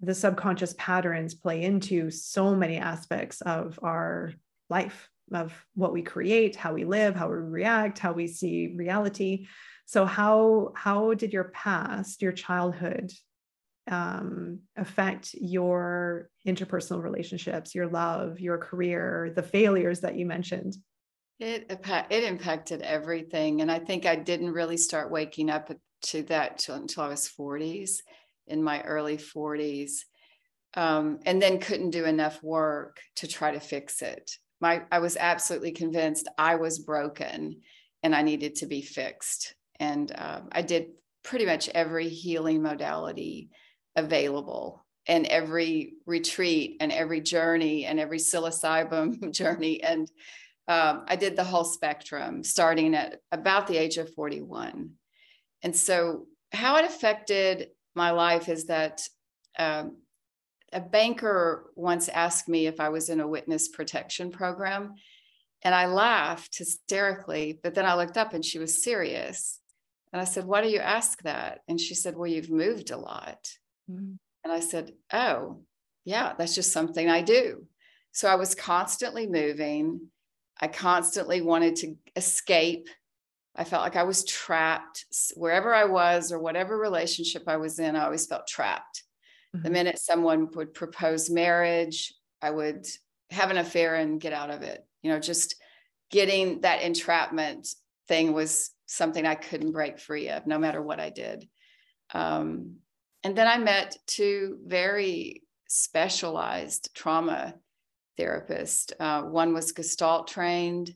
the 0.00 0.14
subconscious 0.14 0.74
patterns 0.78 1.34
play 1.34 1.62
into 1.64 2.10
so 2.10 2.54
many 2.54 2.76
aspects 2.76 3.40
of 3.40 3.78
our 3.82 4.32
life 4.70 5.08
of 5.32 5.52
what 5.74 5.92
we 5.92 6.02
create 6.02 6.56
how 6.56 6.72
we 6.72 6.84
live 6.84 7.14
how 7.14 7.28
we 7.28 7.36
react 7.36 7.98
how 7.98 8.12
we 8.12 8.26
see 8.26 8.74
reality. 8.76 9.46
So 9.86 10.04
how 10.04 10.72
how 10.74 11.14
did 11.14 11.32
your 11.32 11.44
past 11.44 12.22
your 12.22 12.32
childhood 12.32 13.12
um, 13.90 14.60
affect 14.76 15.34
your 15.34 16.28
interpersonal 16.46 17.02
relationships 17.02 17.74
your 17.74 17.86
love 17.88 18.38
your 18.38 18.58
career 18.58 19.32
the 19.34 19.42
failures 19.42 20.00
that 20.00 20.16
you 20.16 20.26
mentioned? 20.26 20.76
It 21.40 21.70
it 22.10 22.24
impacted 22.24 22.82
everything. 22.82 23.60
And 23.60 23.70
i 23.70 23.78
think 23.78 24.06
i 24.06 24.16
didn't 24.16 24.52
really 24.52 24.76
start 24.76 25.10
waking 25.10 25.50
up 25.50 25.70
to 26.00 26.22
that 26.24 26.68
until 26.68 27.02
i 27.02 27.08
was 27.08 27.28
40s 27.28 27.98
in 28.48 28.62
my 28.62 28.82
early 28.82 29.16
40s 29.16 30.00
um, 30.74 31.20
and 31.24 31.40
then 31.40 31.60
couldn't 31.60 31.90
do 31.90 32.04
enough 32.04 32.42
work 32.42 33.00
to 33.16 33.26
try 33.26 33.52
to 33.52 33.60
fix 33.60 34.02
it 34.02 34.30
my 34.60 34.82
i 34.90 34.98
was 34.98 35.16
absolutely 35.16 35.72
convinced 35.72 36.28
i 36.36 36.56
was 36.56 36.78
broken 36.78 37.60
and 38.02 38.14
i 38.14 38.22
needed 38.22 38.56
to 38.56 38.66
be 38.66 38.82
fixed 38.82 39.54
and 39.78 40.12
uh, 40.14 40.40
I 40.50 40.62
did 40.62 40.88
pretty 41.22 41.46
much 41.46 41.68
every 41.68 42.08
healing 42.08 42.62
modality 42.62 43.50
available 43.96 44.84
and 45.06 45.26
every 45.26 45.94
retreat 46.06 46.76
and 46.80 46.92
every 46.92 47.20
journey 47.20 47.86
and 47.86 47.98
every 47.98 48.18
psilocybin 48.18 49.32
journey. 49.32 49.82
And 49.82 50.10
um, 50.66 51.04
I 51.06 51.16
did 51.16 51.36
the 51.36 51.44
whole 51.44 51.64
spectrum 51.64 52.44
starting 52.44 52.94
at 52.94 53.20
about 53.32 53.66
the 53.66 53.78
age 53.78 53.96
of 53.96 54.12
41. 54.14 54.90
And 55.62 55.74
so, 55.74 56.26
how 56.52 56.76
it 56.76 56.84
affected 56.84 57.68
my 57.98 58.12
life 58.12 58.48
is 58.48 58.64
that 58.66 59.06
um, 59.58 59.98
a 60.72 60.80
banker 60.80 61.70
once 61.74 62.08
asked 62.08 62.48
me 62.48 62.66
if 62.66 62.80
I 62.80 62.88
was 62.88 63.10
in 63.10 63.20
a 63.20 63.28
witness 63.28 63.68
protection 63.68 64.30
program. 64.30 64.94
And 65.62 65.74
I 65.74 65.86
laughed 65.86 66.56
hysterically, 66.56 67.58
but 67.62 67.74
then 67.74 67.84
I 67.84 67.94
looked 67.94 68.16
up 68.16 68.32
and 68.32 68.44
she 68.44 68.58
was 68.58 68.82
serious. 68.82 69.60
And 70.12 70.22
I 70.22 70.24
said, 70.24 70.44
Why 70.44 70.62
do 70.62 70.68
you 70.68 70.78
ask 70.78 71.20
that? 71.22 71.60
And 71.68 71.80
she 71.80 71.94
said, 71.94 72.16
Well, 72.16 72.30
you've 72.30 72.50
moved 72.50 72.90
a 72.90 72.96
lot. 72.96 73.50
Mm-hmm. 73.90 74.14
And 74.44 74.52
I 74.52 74.60
said, 74.60 74.92
Oh, 75.12 75.62
yeah, 76.04 76.32
that's 76.38 76.54
just 76.54 76.72
something 76.72 77.10
I 77.10 77.22
do. 77.22 77.66
So 78.12 78.28
I 78.28 78.36
was 78.36 78.54
constantly 78.54 79.26
moving. 79.26 80.08
I 80.60 80.68
constantly 80.68 81.40
wanted 81.40 81.76
to 81.76 81.96
escape. 82.16 82.88
I 83.58 83.64
felt 83.64 83.82
like 83.82 83.96
I 83.96 84.04
was 84.04 84.24
trapped 84.24 85.04
wherever 85.34 85.74
I 85.74 85.84
was 85.84 86.30
or 86.30 86.38
whatever 86.38 86.78
relationship 86.78 87.42
I 87.48 87.56
was 87.56 87.80
in. 87.80 87.96
I 87.96 88.04
always 88.04 88.26
felt 88.26 88.46
trapped. 88.46 89.02
Mm-hmm. 89.54 89.64
The 89.64 89.70
minute 89.70 89.98
someone 89.98 90.48
would 90.54 90.74
propose 90.74 91.28
marriage, 91.28 92.14
I 92.40 92.50
would 92.50 92.86
have 93.30 93.50
an 93.50 93.58
affair 93.58 93.96
and 93.96 94.20
get 94.20 94.32
out 94.32 94.50
of 94.50 94.62
it. 94.62 94.86
You 95.02 95.10
know, 95.10 95.18
just 95.18 95.56
getting 96.10 96.60
that 96.60 96.82
entrapment 96.82 97.68
thing 98.06 98.32
was 98.32 98.70
something 98.86 99.26
I 99.26 99.34
couldn't 99.34 99.72
break 99.72 99.98
free 99.98 100.28
of, 100.28 100.46
no 100.46 100.58
matter 100.58 100.80
what 100.80 101.00
I 101.00 101.10
did. 101.10 101.48
Um, 102.14 102.76
and 103.24 103.36
then 103.36 103.48
I 103.48 103.58
met 103.58 103.96
two 104.06 104.58
very 104.64 105.42
specialized 105.68 106.90
trauma 106.94 107.54
therapists. 108.18 108.92
Uh, 108.98 109.22
one 109.22 109.52
was 109.52 109.72
Gestalt 109.72 110.28
trained. 110.28 110.94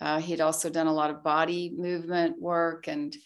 Uh, 0.00 0.20
he'd 0.20 0.40
also 0.40 0.70
done 0.70 0.86
a 0.86 0.94
lot 0.94 1.10
of 1.10 1.24
body 1.24 1.72
movement 1.76 2.40
work. 2.40 2.88
And 2.88 3.16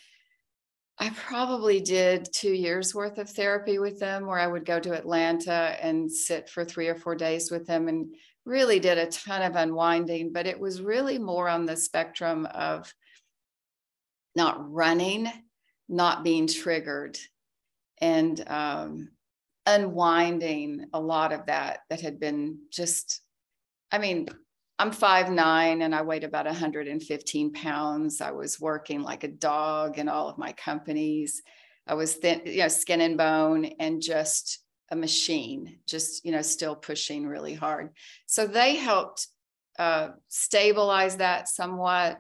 I 0.99 1.11
probably 1.11 1.81
did 1.81 2.29
two 2.33 2.53
years 2.53 2.95
worth 2.95 3.19
of 3.19 3.29
therapy 3.29 3.79
with 3.79 3.99
them, 3.99 4.27
where 4.27 4.39
I 4.39 4.47
would 4.47 4.65
go 4.65 4.79
to 4.81 4.95
Atlanta 4.95 5.77
and 5.81 6.11
sit 6.11 6.49
for 6.49 6.65
three 6.65 6.89
or 6.89 6.95
four 6.95 7.15
days 7.15 7.51
with 7.51 7.67
them 7.67 7.89
and 7.89 8.15
really 8.45 8.79
did 8.79 8.99
a 8.99 9.07
ton 9.07 9.43
of 9.43 9.57
unwinding. 9.57 10.33
But 10.33 10.47
it 10.47 10.59
was 10.59 10.81
really 10.81 11.19
more 11.19 11.49
on 11.49 11.67
the 11.67 11.77
spectrum 11.77 12.47
of 12.47 12.93
not 14.35 14.73
running, 14.73 15.31
not 15.89 16.25
being 16.25 16.47
triggered, 16.47 17.19
and 18.01 18.43
um, 18.49 19.09
unwinding 19.67 20.87
a 20.93 21.01
lot 21.01 21.33
of 21.33 21.47
that 21.47 21.81
that 21.91 22.01
had 22.01 22.19
been 22.19 22.59
just, 22.71 23.21
I 23.91 23.99
mean, 23.99 24.29
I'm 24.79 24.91
five 24.91 25.31
nine 25.31 25.83
and 25.83 25.95
I 25.95 26.03
weighed 26.03 26.25
about 26.25 26.47
115 26.47 27.53
pounds. 27.53 28.21
I 28.21 28.33
was 28.33 28.61
working 28.61 29.03
like 29.03 29.25
a 29.25 29.29
dog 29.29 29.99
in 29.99 30.09
all 30.09 30.29
of 30.29 30.39
my 30.39 30.53
companies. 30.53 31.43
I 31.87 31.95
was 31.95 32.15
thin, 32.15 32.43
you 32.47 32.59
know, 32.59 32.69
skin 32.69 33.01
and 33.01 33.17
bone 33.17 33.65
and 33.79 34.03
just 34.03 34.61
a 34.91 34.97
machine, 34.97 35.79
just, 35.87 36.25
you 36.25 36.33
know, 36.33 36.43
still 36.43 36.77
pushing 36.77 37.27
really 37.27 37.55
hard. 37.55 37.91
So 38.27 38.47
they 38.47 38.77
helped 38.77 39.29
uh, 39.79 40.11
stabilize 40.29 41.17
that 41.17 41.49
somewhat. 41.49 42.19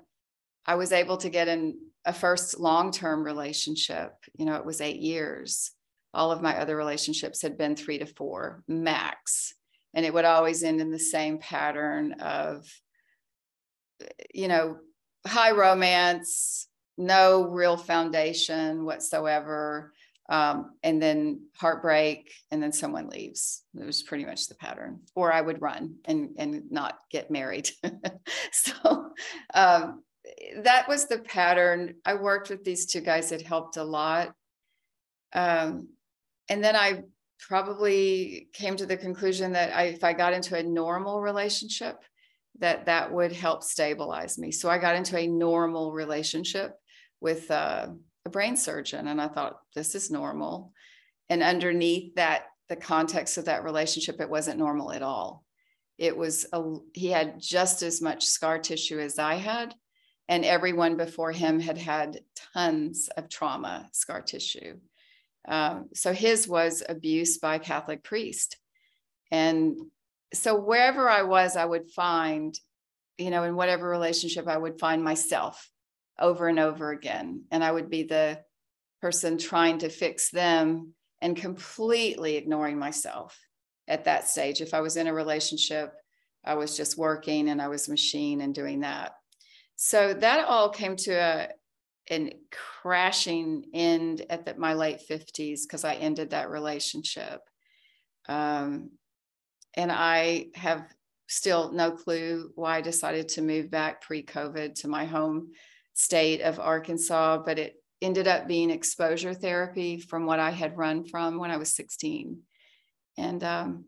I 0.65 0.77
was 0.77 0.93
able 0.93 1.17
to 1.19 1.29
get 1.29 1.49
in 1.49 1.77
a 2.05 2.13
first 2.13 2.59
long-term 2.59 3.23
relationship 3.23 4.13
you 4.35 4.45
know 4.45 4.57
it 4.57 4.65
was 4.65 4.81
eight 4.81 5.01
years 5.01 5.73
all 6.15 6.31
of 6.31 6.43
my 6.43 6.59
other 6.59 6.77
relationships 6.77 7.43
had 7.43 7.57
been 7.57 7.77
three 7.77 7.99
to 7.99 8.07
four 8.07 8.63
max 8.67 9.55
and 9.95 10.07
it 10.07 10.13
would 10.13 10.25
always 10.25 10.63
end 10.63 10.81
in 10.81 10.91
the 10.91 10.99
same 10.99 11.39
pattern 11.39 12.15
of 12.15 12.67
you 14.35 14.49
know 14.49 14.79
high 15.27 15.53
romance 15.53 16.69
no 16.99 17.49
real 17.49 17.77
foundation 17.77 18.85
whatsoever 18.85 19.93
um, 20.29 20.73
and 20.83 21.03
then 21.03 21.41
heartbreak 21.57 22.33
and 22.51 22.63
then 22.63 22.73
someone 22.73 23.09
leaves 23.09 23.65
it 23.79 23.85
was 23.85 24.03
pretty 24.03 24.25
much 24.25 24.49
the 24.49 24.55
pattern 24.55 25.01
or 25.15 25.33
i 25.33 25.41
would 25.41 25.63
run 25.63 25.97
and 26.05 26.31
and 26.39 26.71
not 26.71 26.99
get 27.11 27.31
married 27.31 27.71
so 28.53 29.11
um, 29.55 30.03
that 30.59 30.89
was 30.89 31.07
the 31.07 31.19
pattern. 31.19 31.95
I 32.05 32.15
worked 32.15 32.51
with 32.51 32.65
these 32.65 32.87
two 32.87 33.01
guys 33.01 33.31
that 33.31 33.43
helped 33.43 33.77
a 33.77 33.85
lot. 33.85 34.33
Um, 35.33 35.89
and 36.49 36.63
then 36.63 36.77
I 36.77 37.03
probably 37.49 38.49
came 38.53 38.77
to 38.77 38.87
the 38.87 38.97
conclusion 38.97 39.53
that 39.53 39.77
I, 39.77 39.85
if 39.85 40.05
I 40.05 40.13
got 40.13 40.33
into 40.33 40.57
a 40.57 40.63
normal 40.63 41.21
relationship, 41.21 41.97
that 42.59 42.87
that 42.87 43.13
would 43.13 43.33
help 43.33 43.63
stabilize 43.63 44.39
me. 44.39 44.53
So 44.53 44.69
I 44.69 44.79
got 44.79 44.97
into 44.97 45.19
a 45.19 45.27
normal 45.27 45.93
relationship 45.93 46.75
with 47.21 47.51
a 47.51 47.95
brain 48.31 48.57
surgeon, 48.57 49.09
and 49.09 49.21
I 49.21 49.29
thought 49.29 49.59
this 49.75 49.95
is 49.95 50.11
normal. 50.11 50.73
And 51.29 51.43
underneath 51.43 52.15
that, 52.17 52.45
the 52.69 52.77
context 52.77 53.39
of 53.39 53.47
that 53.47 53.65
relationship, 53.65 54.21
it 54.21 54.31
wasn't 54.31 54.59
normal 54.59 54.93
at 54.93 55.03
all. 55.03 55.45
It 55.99 56.17
was 56.17 56.47
a, 56.53 56.63
he 56.95 57.09
had 57.09 57.41
just 57.41 57.83
as 57.83 58.01
much 58.01 58.25
scar 58.25 58.59
tissue 58.59 58.99
as 58.99 59.19
I 59.19 59.35
had, 59.35 59.75
and 60.29 60.45
everyone 60.45 60.97
before 60.97 61.33
him 61.33 61.61
had 61.61 61.79
had 61.79 62.21
tons 62.55 63.09
of 63.17 63.29
trauma 63.29 63.89
scar 63.93 64.23
tissue. 64.23 64.79
Um, 65.49 65.89
so 65.95 66.13
his 66.13 66.47
was 66.47 66.83
abuse 66.89 67.39
by 67.39 67.57
a 67.57 67.61
Catholic 67.61 68.03
priest. 68.03 68.57
And 69.31 69.77
so 70.33 70.59
wherever 70.59 71.09
I 71.09 71.23
was, 71.23 71.57
I 71.57 71.65
would 71.65 71.91
find, 71.91 72.59
you 73.19 73.31
know, 73.31 73.45
in 73.45 73.57
whatever 73.57 73.89
relationship, 73.89 74.47
I 74.47 74.57
would 74.57 74.79
find 74.79 75.03
myself 75.03 75.69
over 76.19 76.49
and 76.49 76.59
over 76.59 76.91
again. 76.91 77.45
And 77.51 77.65
I 77.65 77.73
would 77.73 77.91
be 77.91 78.05
the 78.05 78.41
person 79.01 79.37
trying 79.37 79.79
to 79.79 79.89
fix 79.89 80.31
them 80.31 80.95
and 81.21 81.37
completely 81.37 82.37
ignoring 82.37 82.79
myself 82.79 83.39
at 83.89 84.05
that 84.05 84.29
stage. 84.29 84.61
If 84.61 84.75
I 84.75 84.81
was 84.81 84.97
in 84.97 85.07
a 85.07 85.15
relationship, 85.15 85.93
I 86.45 86.55
was 86.55 86.77
just 86.77 86.99
working 86.99 87.49
and 87.49 87.61
I 87.61 87.69
was 87.69 87.89
machine 87.89 88.41
and 88.41 88.55
doing 88.55 88.81
that. 88.81 89.15
So 89.77 90.15
that 90.15 90.47
all 90.47 90.69
came 90.69 90.97
to 90.97 91.13
a 91.13 91.49
an 92.11 92.31
crashing 92.83 93.65
end 93.73 94.27
at 94.29 94.45
the, 94.45 94.57
my 94.57 94.75
late 94.75 95.01
50s 95.09 95.61
because 95.63 95.85
I 95.85 95.95
ended 95.95 96.31
that 96.31 96.51
relationship. 96.51 97.41
Um, 98.29 98.91
and 99.75 99.93
I 99.93 100.47
have 100.57 100.85
still 101.29 101.71
no 101.71 101.93
clue 101.93 102.51
why 102.57 102.79
I 102.79 102.81
decided 102.81 103.29
to 103.31 103.43
move 103.43 103.71
back 103.71 104.01
pre 104.01 104.25
COVID 104.25 104.75
to 104.81 104.89
my 104.89 105.05
home 105.05 105.53
state 105.95 106.41
of 106.41 106.59
Arkansas, 106.59 107.43
but 107.47 107.61
it 107.61 107.77
ended 108.01 108.27
up 108.27 108.49
being 108.49 108.71
exposure 108.71 109.33
therapy 109.33 110.01
from 110.01 110.27
what 110.27 110.41
I 110.41 110.51
had 110.51 110.77
run 110.77 111.05
from 111.05 111.39
when 111.39 111.53
I 111.53 111.59
was 111.59 111.73
16. 111.73 112.41
And 113.17 113.45
um, 113.45 113.85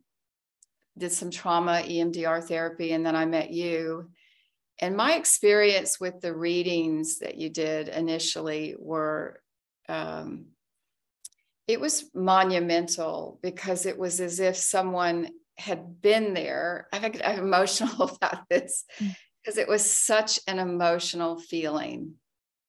did 0.96 1.10
some 1.10 1.32
trauma 1.32 1.82
EMDR 1.84 2.44
therapy. 2.44 2.92
And 2.92 3.04
then 3.04 3.16
I 3.16 3.24
met 3.24 3.50
you. 3.50 4.10
And 4.80 4.96
my 4.96 5.14
experience 5.14 6.00
with 6.00 6.20
the 6.20 6.34
readings 6.34 7.20
that 7.20 7.36
you 7.36 7.48
did 7.48 7.88
initially 7.88 8.74
were, 8.78 9.40
um, 9.88 10.46
it 11.68 11.80
was 11.80 12.10
monumental 12.14 13.38
because 13.42 13.86
it 13.86 13.98
was 13.98 14.20
as 14.20 14.40
if 14.40 14.56
someone 14.56 15.28
had 15.56 16.02
been 16.02 16.34
there. 16.34 16.88
I 16.92 16.98
think 16.98 17.20
I'm 17.24 17.38
emotional 17.38 18.02
about 18.22 18.48
this 18.48 18.84
because 19.42 19.56
mm. 19.56 19.62
it 19.62 19.68
was 19.68 19.88
such 19.88 20.40
an 20.46 20.58
emotional 20.58 21.38
feeling 21.38 22.14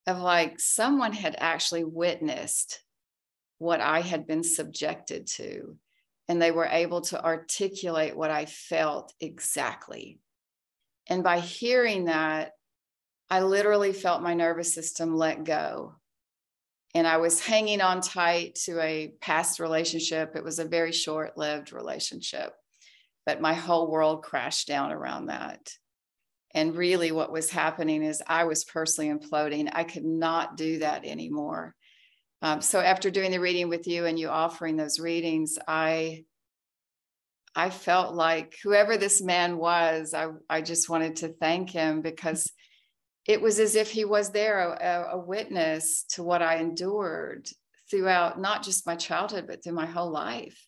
of 0.07 0.19
like 0.19 0.59
someone 0.59 1.13
had 1.13 1.35
actually 1.39 1.83
witnessed 1.83 2.81
what 3.57 3.81
I 3.81 4.01
had 4.01 4.27
been 4.27 4.43
subjected 4.43 5.27
to, 5.27 5.77
and 6.27 6.41
they 6.41 6.51
were 6.51 6.67
able 6.67 7.01
to 7.01 7.23
articulate 7.23 8.15
what 8.15 8.29
I 8.29 8.45
felt 8.45 9.13
exactly. 9.19 10.19
And 11.07 11.23
by 11.23 11.39
hearing 11.39 12.05
that, 12.05 12.51
I 13.29 13.41
literally 13.41 13.93
felt 13.93 14.21
my 14.21 14.33
nervous 14.33 14.73
system 14.73 15.15
let 15.15 15.43
go. 15.43 15.95
And 16.93 17.05
I 17.05 17.17
was 17.17 17.45
hanging 17.45 17.81
on 17.81 18.01
tight 18.01 18.55
to 18.65 18.79
a 18.79 19.13
past 19.19 19.59
relationship. 19.59 20.35
It 20.35 20.43
was 20.43 20.59
a 20.59 20.65
very 20.65 20.91
short 20.91 21.37
lived 21.37 21.73
relationship, 21.73 22.53
but 23.25 23.41
my 23.41 23.53
whole 23.53 23.91
world 23.91 24.23
crashed 24.23 24.67
down 24.67 24.91
around 24.91 25.27
that. 25.27 25.71
And 26.53 26.77
really, 26.77 27.11
what 27.11 27.33
was 27.33 27.49
happening 27.49 28.01
is 28.01 28.23
I 28.25 28.45
was 28.45 28.63
personally 28.63 29.13
imploding. 29.13 29.69
I 29.73 29.83
could 29.83 30.05
not 30.05 30.55
do 30.55 30.79
that 30.79 31.03
anymore. 31.03 31.75
Um, 32.41 32.61
so 32.61 32.79
after 32.79 33.11
doing 33.11 33.31
the 33.31 33.41
reading 33.41 33.67
with 33.67 33.87
you 33.87 34.05
and 34.05 34.17
you 34.17 34.29
offering 34.29 34.77
those 34.77 34.99
readings, 34.99 35.57
I 35.67 36.23
I 37.55 37.69
felt 37.69 38.13
like 38.15 38.57
whoever 38.61 38.97
this 38.97 39.21
man 39.21 39.57
was, 39.57 40.13
I, 40.13 40.27
I 40.49 40.61
just 40.61 40.89
wanted 40.89 41.17
to 41.17 41.29
thank 41.29 41.69
him 41.69 42.01
because 42.01 42.51
it 43.25 43.41
was 43.41 43.59
as 43.59 43.75
if 43.75 43.89
he 43.89 44.05
was 44.05 44.29
there, 44.29 44.59
a, 44.59 45.13
a 45.13 45.17
witness 45.17 46.03
to 46.09 46.23
what 46.23 46.41
I 46.41 46.57
endured 46.57 47.47
throughout 47.89 48.39
not 48.39 48.63
just 48.63 48.85
my 48.85 48.95
childhood, 48.95 49.45
but 49.47 49.63
through 49.63 49.73
my 49.73 49.85
whole 49.85 50.11
life. 50.11 50.67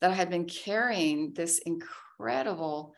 That 0.00 0.10
I 0.10 0.14
had 0.14 0.28
been 0.28 0.46
carrying 0.46 1.32
this 1.32 1.60
incredible 1.64 2.94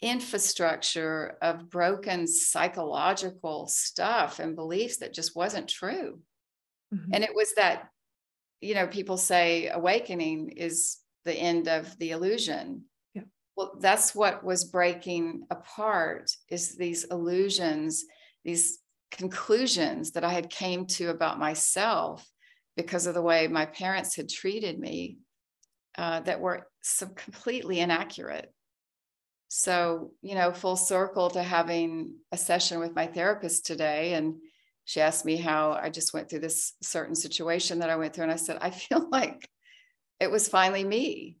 infrastructure 0.00 1.36
of 1.42 1.68
broken 1.68 2.26
psychological 2.26 3.66
stuff 3.66 4.38
and 4.38 4.56
beliefs 4.56 4.98
that 4.98 5.12
just 5.12 5.36
wasn't 5.36 5.68
true. 5.68 6.20
Mm-hmm. 6.94 7.10
And 7.12 7.24
it 7.24 7.34
was 7.34 7.52
that, 7.56 7.88
you 8.60 8.74
know, 8.74 8.86
people 8.86 9.18
say 9.18 9.68
awakening 9.68 10.50
is 10.56 10.99
the 11.24 11.34
end 11.34 11.68
of 11.68 11.96
the 11.98 12.10
illusion. 12.10 12.84
Yeah. 13.14 13.22
Well, 13.56 13.72
that's 13.80 14.14
what 14.14 14.44
was 14.44 14.64
breaking 14.64 15.46
apart 15.50 16.30
is 16.48 16.76
these 16.76 17.04
illusions, 17.04 18.04
these 18.44 18.78
conclusions 19.10 20.12
that 20.12 20.24
I 20.24 20.32
had 20.32 20.50
came 20.50 20.86
to 20.86 21.10
about 21.10 21.38
myself 21.38 22.26
because 22.76 23.06
of 23.06 23.14
the 23.14 23.22
way 23.22 23.48
my 23.48 23.66
parents 23.66 24.16
had 24.16 24.28
treated 24.28 24.78
me 24.78 25.18
uh, 25.98 26.20
that 26.20 26.40
were 26.40 26.68
so 26.82 27.06
completely 27.06 27.80
inaccurate. 27.80 28.52
So, 29.48 30.12
you 30.22 30.36
know, 30.36 30.52
full 30.52 30.76
circle 30.76 31.28
to 31.30 31.42
having 31.42 32.14
a 32.30 32.36
session 32.36 32.78
with 32.78 32.94
my 32.94 33.06
therapist 33.06 33.66
today. 33.66 34.14
And 34.14 34.36
she 34.84 35.00
asked 35.00 35.24
me 35.24 35.36
how 35.36 35.72
I 35.72 35.90
just 35.90 36.14
went 36.14 36.30
through 36.30 36.40
this 36.40 36.74
certain 36.82 37.16
situation 37.16 37.80
that 37.80 37.90
I 37.90 37.96
went 37.96 38.14
through. 38.14 38.24
And 38.24 38.32
I 38.32 38.36
said, 38.36 38.58
I 38.60 38.70
feel 38.70 39.08
like 39.12 39.48
it 40.20 40.30
was 40.30 40.48
finally 40.48 40.84
me. 40.84 41.38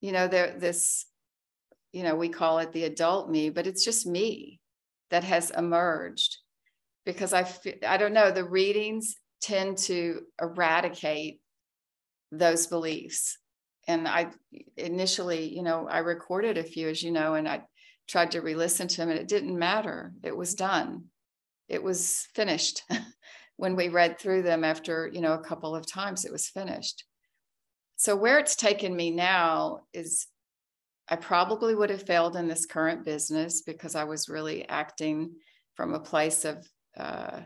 You 0.00 0.12
know, 0.12 0.28
there, 0.28 0.56
this, 0.58 1.06
you 1.92 2.02
know, 2.02 2.14
we 2.14 2.28
call 2.28 2.58
it 2.58 2.72
the 2.72 2.84
adult 2.84 3.30
me, 3.30 3.50
but 3.50 3.66
it's 3.66 3.84
just 3.84 4.06
me 4.06 4.60
that 5.10 5.24
has 5.24 5.50
emerged 5.50 6.38
because 7.04 7.32
I, 7.32 7.44
feel, 7.44 7.74
I 7.86 7.96
don't 7.96 8.12
know, 8.12 8.30
the 8.30 8.44
readings 8.44 9.16
tend 9.40 9.78
to 9.78 10.22
eradicate 10.40 11.40
those 12.30 12.66
beliefs 12.66 13.38
and 13.86 14.08
I 14.08 14.28
initially, 14.76 15.54
you 15.54 15.62
know, 15.62 15.86
I 15.88 15.98
recorded 15.98 16.58
a 16.58 16.64
few, 16.64 16.88
as 16.88 17.02
you 17.02 17.12
know, 17.12 17.34
and 17.34 17.48
I 17.48 17.62
tried 18.08 18.32
to 18.32 18.40
re-listen 18.40 18.88
to 18.88 18.96
them, 18.96 19.10
and 19.10 19.18
it 19.18 19.28
didn't 19.28 19.58
matter. 19.58 20.12
It 20.22 20.36
was 20.36 20.54
done. 20.54 21.04
It 21.68 21.82
was 21.82 22.26
finished. 22.34 22.82
when 23.56 23.76
we 23.76 23.88
read 23.88 24.18
through 24.18 24.42
them 24.42 24.64
after, 24.64 25.08
you 25.12 25.20
know, 25.20 25.34
a 25.34 25.42
couple 25.42 25.74
of 25.74 25.90
times, 25.90 26.24
it 26.24 26.32
was 26.32 26.48
finished. 26.48 27.04
So 27.96 28.14
where 28.14 28.38
it's 28.38 28.56
taken 28.56 28.94
me 28.94 29.10
now 29.10 29.80
is 29.92 30.26
I 31.08 31.16
probably 31.16 31.74
would 31.74 31.90
have 31.90 32.02
failed 32.02 32.36
in 32.36 32.48
this 32.48 32.66
current 32.66 33.04
business 33.04 33.62
because 33.62 33.94
I 33.94 34.04
was 34.04 34.28
really 34.28 34.68
acting 34.68 35.32
from 35.74 35.94
a 35.94 36.00
place 36.00 36.44
of 36.44 36.66
uh, 36.96 37.40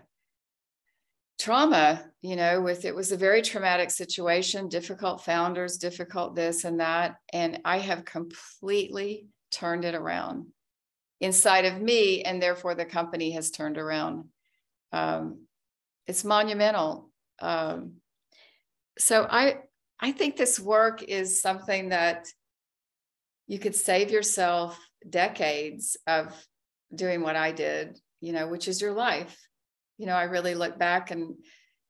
trauma 1.38 2.04
you 2.20 2.36
know 2.36 2.60
with 2.60 2.84
it 2.84 2.94
was 2.94 3.12
a 3.12 3.16
very 3.16 3.40
traumatic 3.40 3.90
situation 3.90 4.68
difficult 4.68 5.24
founders 5.24 5.78
difficult 5.78 6.36
this 6.36 6.64
and 6.64 6.80
that 6.80 7.16
and 7.32 7.58
i 7.64 7.78
have 7.78 8.04
completely 8.04 9.26
turned 9.50 9.86
it 9.86 9.94
around 9.94 10.44
inside 11.20 11.66
of 11.66 11.80
me 11.80 12.22
and 12.22 12.42
therefore 12.42 12.74
the 12.74 12.84
company 12.84 13.30
has 13.32 13.50
turned 13.50 13.78
around. 13.78 14.24
Um, 14.92 15.46
it's 16.06 16.24
monumental. 16.24 17.10
Um, 17.40 17.96
so 18.98 19.26
i 19.30 19.56
i 20.00 20.12
think 20.12 20.36
this 20.36 20.58
work 20.58 21.02
is 21.02 21.40
something 21.40 21.90
that 21.90 22.26
you 23.46 23.58
could 23.58 23.74
save 23.74 24.10
yourself 24.10 24.78
decades 25.08 25.96
of 26.06 26.34
doing 26.94 27.22
what 27.22 27.36
i 27.36 27.52
did 27.52 27.98
you 28.20 28.32
know 28.32 28.48
which 28.48 28.68
is 28.68 28.80
your 28.80 28.92
life 28.92 29.36
you 30.00 30.06
know, 30.06 30.14
I 30.14 30.22
really 30.22 30.54
look 30.54 30.78
back 30.78 31.10
and 31.10 31.34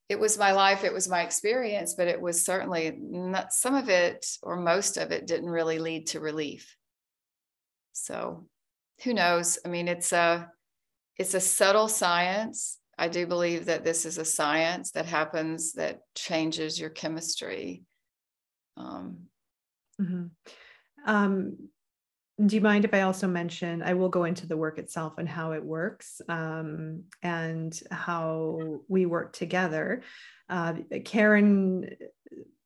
it 0.08 0.18
was 0.18 0.36
my 0.36 0.50
life, 0.50 0.82
it 0.82 0.92
was 0.92 1.08
my 1.08 1.22
experience, 1.22 1.94
but 1.94 2.08
it 2.08 2.20
was 2.20 2.44
certainly 2.44 2.92
not 3.00 3.52
some 3.52 3.76
of 3.76 3.88
it 3.88 4.26
or 4.42 4.56
most 4.56 4.96
of 4.96 5.12
it 5.12 5.28
didn't 5.28 5.48
really 5.48 5.78
lead 5.78 6.08
to 6.08 6.18
relief. 6.18 6.76
So 7.92 8.48
who 9.04 9.14
knows? 9.14 9.60
I 9.64 9.68
mean, 9.68 9.86
it's 9.86 10.12
a 10.12 10.50
it's 11.18 11.34
a 11.34 11.40
subtle 11.40 11.86
science. 11.86 12.78
I 12.98 13.06
do 13.06 13.28
believe 13.28 13.66
that 13.66 13.84
this 13.84 14.04
is 14.04 14.18
a 14.18 14.24
science 14.24 14.90
that 14.92 15.06
happens 15.06 15.74
that 15.74 16.00
changes 16.16 16.80
your 16.80 16.90
chemistry. 16.90 17.84
Um, 18.76 19.18
mm-hmm. 20.00 20.26
um, 21.06 21.56
do 22.46 22.56
you 22.56 22.62
mind 22.62 22.84
if 22.84 22.94
I 22.94 23.02
also 23.02 23.28
mention? 23.28 23.82
I 23.82 23.94
will 23.94 24.08
go 24.08 24.24
into 24.24 24.46
the 24.46 24.56
work 24.56 24.78
itself 24.78 25.18
and 25.18 25.28
how 25.28 25.52
it 25.52 25.62
works 25.62 26.22
um, 26.28 27.04
and 27.22 27.78
how 27.90 28.80
we 28.88 29.04
work 29.04 29.32
together. 29.34 30.02
Uh, 30.48 30.74
Karen, 31.04 31.90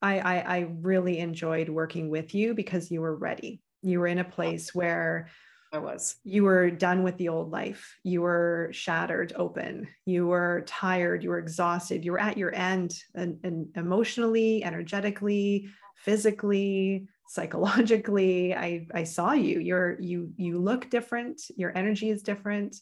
I, 0.00 0.18
I, 0.18 0.38
I 0.38 0.58
really 0.80 1.18
enjoyed 1.18 1.68
working 1.68 2.08
with 2.08 2.34
you 2.34 2.54
because 2.54 2.90
you 2.90 3.00
were 3.00 3.16
ready. 3.16 3.62
You 3.82 4.00
were 4.00 4.06
in 4.06 4.18
a 4.18 4.24
place 4.24 4.74
where 4.74 5.28
I 5.74 5.78
was. 5.78 6.16
You 6.24 6.44
were 6.44 6.70
done 6.70 7.02
with 7.02 7.16
the 7.18 7.28
old 7.28 7.50
life. 7.50 7.98
You 8.02 8.22
were 8.22 8.70
shattered 8.72 9.32
open. 9.36 9.88
You 10.06 10.26
were 10.26 10.64
tired. 10.66 11.22
You 11.22 11.30
were 11.30 11.38
exhausted. 11.38 12.04
You 12.04 12.12
were 12.12 12.20
at 12.20 12.38
your 12.38 12.54
end 12.54 12.94
and, 13.14 13.38
and 13.42 13.68
emotionally, 13.76 14.62
energetically, 14.62 15.68
physically 15.96 17.08
psychologically. 17.28 18.54
I 18.54 18.86
i 18.94 19.04
saw 19.04 19.32
you. 19.32 19.60
You're 19.60 20.00
you 20.00 20.32
you 20.36 20.58
look 20.58 20.90
different. 20.90 21.42
Your 21.56 21.76
energy 21.76 22.10
is 22.10 22.22
different. 22.22 22.76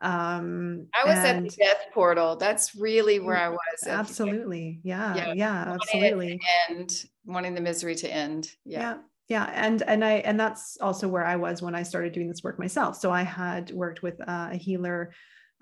Um 0.00 0.88
i 1.00 1.06
was 1.08 1.18
at 1.18 1.42
the 1.42 1.50
death 1.50 1.86
portal. 1.94 2.34
That's 2.36 2.74
really 2.74 3.20
where 3.20 3.36
i 3.36 3.48
was 3.50 3.86
absolutely. 3.86 4.80
Yeah. 4.82 5.14
Yeah, 5.14 5.32
yeah 5.34 5.74
absolutely. 5.74 6.40
and 6.68 7.04
wanting 7.24 7.54
the 7.54 7.60
misery 7.60 7.94
to 7.96 8.12
end. 8.12 8.50
Yeah. 8.64 8.80
yeah 8.80 8.94
yeah 9.28 9.50
and 9.54 9.82
and 9.82 10.04
i 10.04 10.14
and 10.14 10.38
that's 10.38 10.76
also 10.80 11.08
where 11.08 11.24
i 11.24 11.36
was 11.36 11.62
when 11.62 11.74
i 11.74 11.82
started 11.82 12.12
doing 12.12 12.28
this 12.28 12.42
work 12.42 12.58
myself 12.58 12.96
so 12.96 13.10
i 13.10 13.22
had 13.22 13.70
worked 13.70 14.02
with 14.02 14.20
uh, 14.20 14.48
a 14.52 14.56
healer 14.56 15.12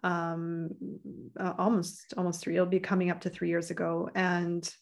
um 0.02 0.70
uh, 1.38 1.52
almost 1.58 2.14
almost 2.16 2.40
three 2.40 2.54
it'll 2.54 2.66
be 2.66 2.80
coming 2.80 3.10
up 3.10 3.20
to 3.20 3.30
three 3.30 3.48
years 3.48 3.70
ago 3.70 4.08
and 4.14 4.72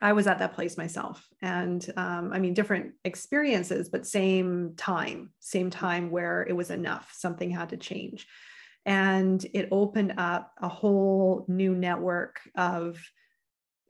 I 0.00 0.12
was 0.12 0.26
at 0.26 0.38
that 0.40 0.54
place 0.54 0.76
myself. 0.76 1.26
And 1.40 1.84
um, 1.96 2.30
I 2.32 2.38
mean, 2.38 2.54
different 2.54 2.92
experiences, 3.04 3.88
but 3.88 4.06
same 4.06 4.74
time, 4.76 5.30
same 5.40 5.70
time 5.70 6.10
where 6.10 6.42
it 6.46 6.52
was 6.52 6.70
enough. 6.70 7.10
Something 7.14 7.50
had 7.50 7.70
to 7.70 7.76
change. 7.76 8.26
And 8.84 9.44
it 9.54 9.68
opened 9.72 10.14
up 10.18 10.52
a 10.60 10.68
whole 10.68 11.44
new 11.48 11.74
network 11.74 12.40
of, 12.56 12.98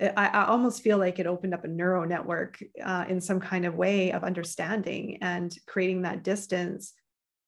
I, 0.01 0.27
I 0.27 0.47
almost 0.47 0.83
feel 0.83 0.99
like 0.99 1.19
it 1.19 1.27
opened 1.27 1.55
up 1.55 1.65
a 1.65 1.69
neuro 1.69 2.05
network 2.05 2.63
uh, 2.85 3.07
in 3.09 3.21
some 3.21 3.41
kind 3.41 3.65
of 3.65 3.75
way 3.75 4.13
of 4.13 4.25
understanding 4.25 5.19
and 5.23 5.55
creating 5.67 6.03
that 6.03 6.23
distance 6.23 6.93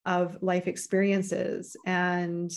of 0.07 0.39
life 0.41 0.67
experiences 0.67 1.77
and 1.85 2.51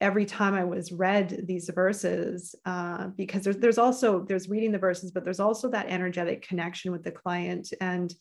every 0.00 0.24
time 0.24 0.54
I 0.54 0.64
was 0.64 0.92
read 0.92 1.44
these 1.46 1.70
verses, 1.74 2.54
uh, 2.64 3.08
because 3.08 3.44
there's 3.44 3.58
there's 3.58 3.78
also 3.78 4.24
there's 4.26 4.48
reading 4.48 4.72
the 4.72 4.78
verses, 4.78 5.10
but 5.10 5.24
there's 5.24 5.40
also 5.40 5.68
that 5.70 5.86
energetic 5.88 6.46
connection 6.46 6.92
with 6.92 7.02
the 7.02 7.10
client. 7.10 7.72
And 7.80 8.12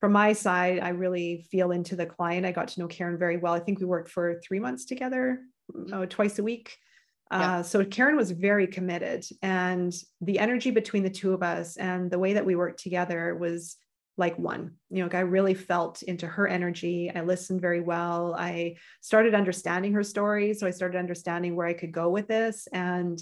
from 0.00 0.12
my 0.12 0.32
side, 0.32 0.80
I 0.80 0.90
really 0.90 1.46
feel 1.50 1.70
into 1.70 1.96
the 1.96 2.06
client. 2.06 2.44
I 2.44 2.52
got 2.52 2.68
to 2.68 2.80
know 2.80 2.88
Karen 2.88 3.18
very 3.18 3.36
well. 3.36 3.54
I 3.54 3.60
think 3.60 3.80
we 3.80 3.86
worked 3.86 4.10
for 4.10 4.40
three 4.46 4.58
months 4.58 4.84
together, 4.84 5.40
uh, 5.92 6.06
twice 6.06 6.38
a 6.38 6.42
week. 6.42 6.76
Yeah. 7.30 7.58
Uh, 7.58 7.62
so 7.62 7.84
Karen 7.84 8.16
was 8.16 8.30
very 8.30 8.66
committed, 8.66 9.24
and 9.42 9.92
the 10.20 10.38
energy 10.38 10.70
between 10.70 11.02
the 11.02 11.10
two 11.10 11.32
of 11.32 11.42
us 11.42 11.76
and 11.76 12.10
the 12.10 12.18
way 12.18 12.34
that 12.34 12.46
we 12.46 12.54
worked 12.54 12.82
together 12.82 13.34
was 13.34 13.76
like 14.16 14.38
one. 14.38 14.74
You 14.90 15.04
know, 15.04 15.10
I 15.12 15.22
really 15.22 15.54
felt 15.54 16.02
into 16.02 16.26
her 16.26 16.46
energy. 16.46 17.10
I 17.12 17.22
listened 17.22 17.60
very 17.60 17.80
well. 17.80 18.34
I 18.38 18.76
started 19.00 19.34
understanding 19.34 19.92
her 19.94 20.04
story. 20.04 20.54
So 20.54 20.66
I 20.66 20.70
started 20.70 20.98
understanding 20.98 21.56
where 21.56 21.66
I 21.66 21.74
could 21.74 21.92
go 21.92 22.10
with 22.10 22.28
this 22.28 22.68
and 22.72 23.20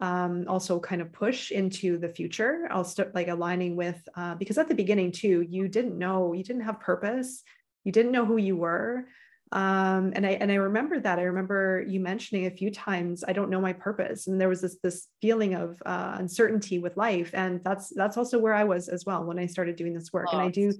um, 0.00 0.46
also 0.48 0.80
kind 0.80 1.00
of 1.00 1.12
push 1.12 1.52
into 1.52 1.96
the 1.96 2.08
future. 2.08 2.66
I'll 2.72 2.82
start 2.82 3.14
like 3.14 3.28
aligning 3.28 3.76
with, 3.76 4.00
uh, 4.16 4.34
because 4.34 4.58
at 4.58 4.66
the 4.66 4.74
beginning 4.74 5.12
too, 5.12 5.46
you 5.48 5.68
didn't 5.68 5.96
know, 5.96 6.32
you 6.32 6.42
didn't 6.42 6.62
have 6.62 6.80
purpose. 6.80 7.42
You 7.84 7.92
didn't 7.92 8.12
know 8.12 8.24
who 8.24 8.36
you 8.36 8.56
were 8.56 9.06
um, 9.52 10.12
and 10.16 10.26
I 10.26 10.30
and 10.30 10.50
I 10.50 10.54
remember 10.54 10.98
that. 10.98 11.18
I 11.18 11.24
remember 11.24 11.84
you 11.86 12.00
mentioning 12.00 12.46
a 12.46 12.50
few 12.50 12.70
times, 12.70 13.22
I 13.26 13.34
don't 13.34 13.50
know 13.50 13.60
my 13.60 13.74
purpose, 13.74 14.26
and 14.26 14.40
there 14.40 14.48
was 14.48 14.62
this 14.62 14.78
this 14.82 15.08
feeling 15.20 15.54
of 15.54 15.80
uh, 15.84 16.16
uncertainty 16.18 16.78
with 16.78 16.96
life, 16.96 17.30
and 17.34 17.62
that's 17.62 17.92
that's 17.94 18.16
also 18.16 18.38
where 18.38 18.54
I 18.54 18.64
was 18.64 18.88
as 18.88 19.04
well 19.04 19.24
when 19.24 19.38
I 19.38 19.46
started 19.46 19.76
doing 19.76 19.92
this 19.92 20.12
work. 20.12 20.26
Lost. 20.26 20.36
And 20.36 20.42
I 20.42 20.50
do 20.50 20.72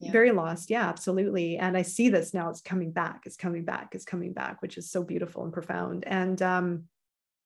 yeah. 0.00 0.10
very 0.10 0.32
lost, 0.32 0.70
yeah, 0.70 0.88
absolutely. 0.88 1.56
And 1.56 1.76
I 1.76 1.82
see 1.82 2.08
this 2.08 2.34
now; 2.34 2.50
it's 2.50 2.60
coming 2.60 2.90
back, 2.90 3.22
it's 3.26 3.36
coming 3.36 3.64
back, 3.64 3.90
it's 3.94 4.04
coming 4.04 4.32
back, 4.32 4.60
which 4.60 4.76
is 4.76 4.90
so 4.90 5.04
beautiful 5.04 5.44
and 5.44 5.52
profound. 5.52 6.02
And 6.04 6.42
um, 6.42 6.84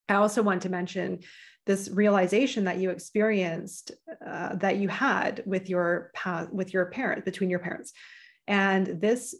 I 0.08 0.14
also 0.14 0.42
want 0.42 0.62
to 0.62 0.70
mention 0.70 1.20
this 1.66 1.90
realization 1.90 2.64
that 2.64 2.78
you 2.78 2.88
experienced 2.88 3.92
uh, 4.26 4.54
that 4.56 4.78
you 4.78 4.88
had 4.88 5.42
with 5.44 5.68
your 5.68 6.10
path 6.14 6.48
with 6.50 6.72
your 6.72 6.86
parent 6.86 7.26
between 7.26 7.50
your 7.50 7.58
parents 7.58 7.92
and 8.46 9.00
this 9.00 9.34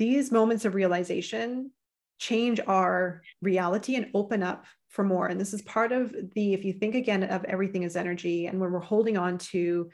these 0.00 0.32
moments 0.32 0.64
of 0.64 0.74
realization 0.74 1.70
change 2.18 2.58
our 2.66 3.20
reality 3.42 3.96
and 3.96 4.08
open 4.14 4.42
up 4.42 4.64
for 4.88 5.04
more. 5.04 5.26
And 5.26 5.38
this 5.38 5.52
is 5.52 5.60
part 5.60 5.92
of 5.92 6.14
the, 6.34 6.54
if 6.54 6.64
you 6.64 6.72
think 6.72 6.94
again 6.94 7.22
of 7.22 7.44
everything 7.44 7.84
as 7.84 7.96
energy, 7.96 8.46
and 8.46 8.58
when 8.58 8.72
we're 8.72 8.80
holding 8.80 9.18
on 9.18 9.36
to 9.52 9.90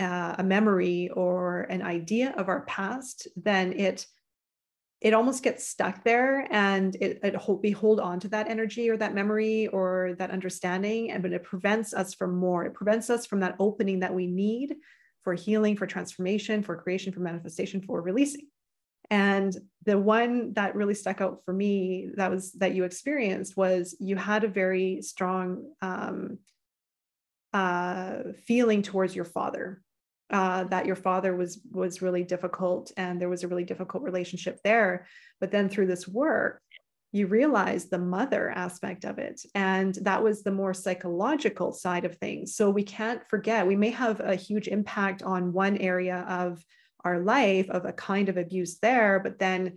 uh, 0.00 0.34
a 0.38 0.42
memory 0.42 1.08
or 1.10 1.62
an 1.70 1.82
idea 1.82 2.34
of 2.36 2.48
our 2.48 2.62
past, 2.62 3.28
then 3.36 3.72
it 3.72 4.04
it 5.00 5.12
almost 5.12 5.42
gets 5.42 5.68
stuck 5.68 6.02
there 6.02 6.48
and 6.50 6.96
it, 6.96 7.20
it 7.22 7.36
hold, 7.36 7.62
we 7.62 7.70
hold 7.70 8.00
on 8.00 8.18
to 8.18 8.28
that 8.28 8.48
energy 8.48 8.88
or 8.88 8.96
that 8.96 9.14
memory 9.14 9.66
or 9.66 10.14
that 10.18 10.30
understanding 10.30 11.10
and 11.10 11.22
but 11.22 11.32
it 11.32 11.44
prevents 11.44 11.92
us 11.92 12.14
from 12.14 12.34
more 12.34 12.64
it 12.64 12.72
prevents 12.72 13.10
us 13.10 13.26
from 13.26 13.40
that 13.40 13.54
opening 13.58 14.00
that 14.00 14.14
we 14.14 14.26
need 14.26 14.76
for 15.22 15.34
healing 15.34 15.76
for 15.76 15.86
transformation 15.86 16.62
for 16.62 16.74
creation 16.74 17.12
for 17.12 17.20
manifestation 17.20 17.82
for 17.82 18.00
releasing 18.00 18.46
and 19.14 19.56
the 19.84 19.96
one 19.96 20.54
that 20.54 20.74
really 20.74 20.94
stuck 20.94 21.20
out 21.20 21.42
for 21.44 21.54
me 21.54 22.10
that 22.16 22.32
was 22.32 22.52
that 22.54 22.74
you 22.74 22.82
experienced 22.82 23.56
was 23.56 23.94
you 24.00 24.16
had 24.16 24.42
a 24.42 24.48
very 24.48 25.02
strong 25.02 25.72
um, 25.80 26.38
uh, 27.52 28.16
feeling 28.44 28.82
towards 28.82 29.14
your 29.14 29.24
father 29.24 29.80
uh, 30.30 30.64
that 30.64 30.86
your 30.86 30.96
father 30.96 31.36
was 31.36 31.60
was 31.70 32.02
really 32.02 32.24
difficult 32.24 32.90
and 32.96 33.20
there 33.20 33.28
was 33.28 33.44
a 33.44 33.48
really 33.48 33.62
difficult 33.62 34.02
relationship 34.02 34.58
there. 34.64 35.06
But 35.40 35.52
then 35.52 35.68
through 35.68 35.86
this 35.86 36.08
work 36.08 36.60
you 37.12 37.28
realize 37.28 37.84
the 37.86 37.98
mother 38.16 38.50
aspect 38.50 39.04
of 39.04 39.18
it. 39.18 39.40
And 39.54 39.94
that 40.02 40.20
was 40.20 40.42
the 40.42 40.50
more 40.50 40.74
psychological 40.74 41.72
side 41.72 42.04
of 42.04 42.16
things. 42.16 42.56
So 42.56 42.68
we 42.70 42.82
can't 42.82 43.22
forget 43.28 43.68
we 43.68 43.76
may 43.76 43.90
have 43.90 44.18
a 44.18 44.34
huge 44.34 44.66
impact 44.66 45.22
on 45.22 45.52
one 45.52 45.76
area 45.76 46.26
of 46.28 46.64
our 47.04 47.20
life 47.20 47.68
of 47.70 47.84
a 47.84 47.92
kind 47.92 48.28
of 48.28 48.36
abuse 48.36 48.78
there 48.78 49.20
but 49.20 49.38
then 49.38 49.76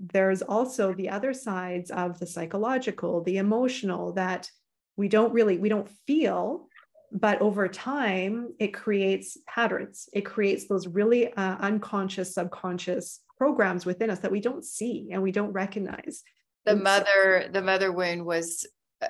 there's 0.00 0.42
also 0.42 0.92
the 0.92 1.08
other 1.08 1.32
sides 1.32 1.90
of 1.90 2.18
the 2.18 2.26
psychological 2.26 3.22
the 3.22 3.38
emotional 3.38 4.12
that 4.12 4.50
we 4.96 5.08
don't 5.08 5.32
really 5.32 5.58
we 5.58 5.68
don't 5.68 5.90
feel 6.06 6.68
but 7.14 7.40
over 7.40 7.68
time 7.68 8.52
it 8.58 8.74
creates 8.74 9.38
patterns. 9.46 10.08
It 10.12 10.22
creates 10.22 10.66
those 10.66 10.88
really 10.88 11.32
uh, 11.32 11.56
unconscious 11.60 12.34
subconscious 12.34 13.20
programs 13.38 13.86
within 13.86 14.10
us 14.10 14.18
that 14.18 14.32
we 14.32 14.40
don't 14.40 14.64
see 14.64 15.10
and 15.12 15.22
we 15.22 15.30
don't 15.30 15.52
recognize. 15.52 16.24
The 16.66 16.76
mother 16.76 17.48
the 17.52 17.62
mother 17.62 17.92
wound 17.92 18.24
was 18.24 18.66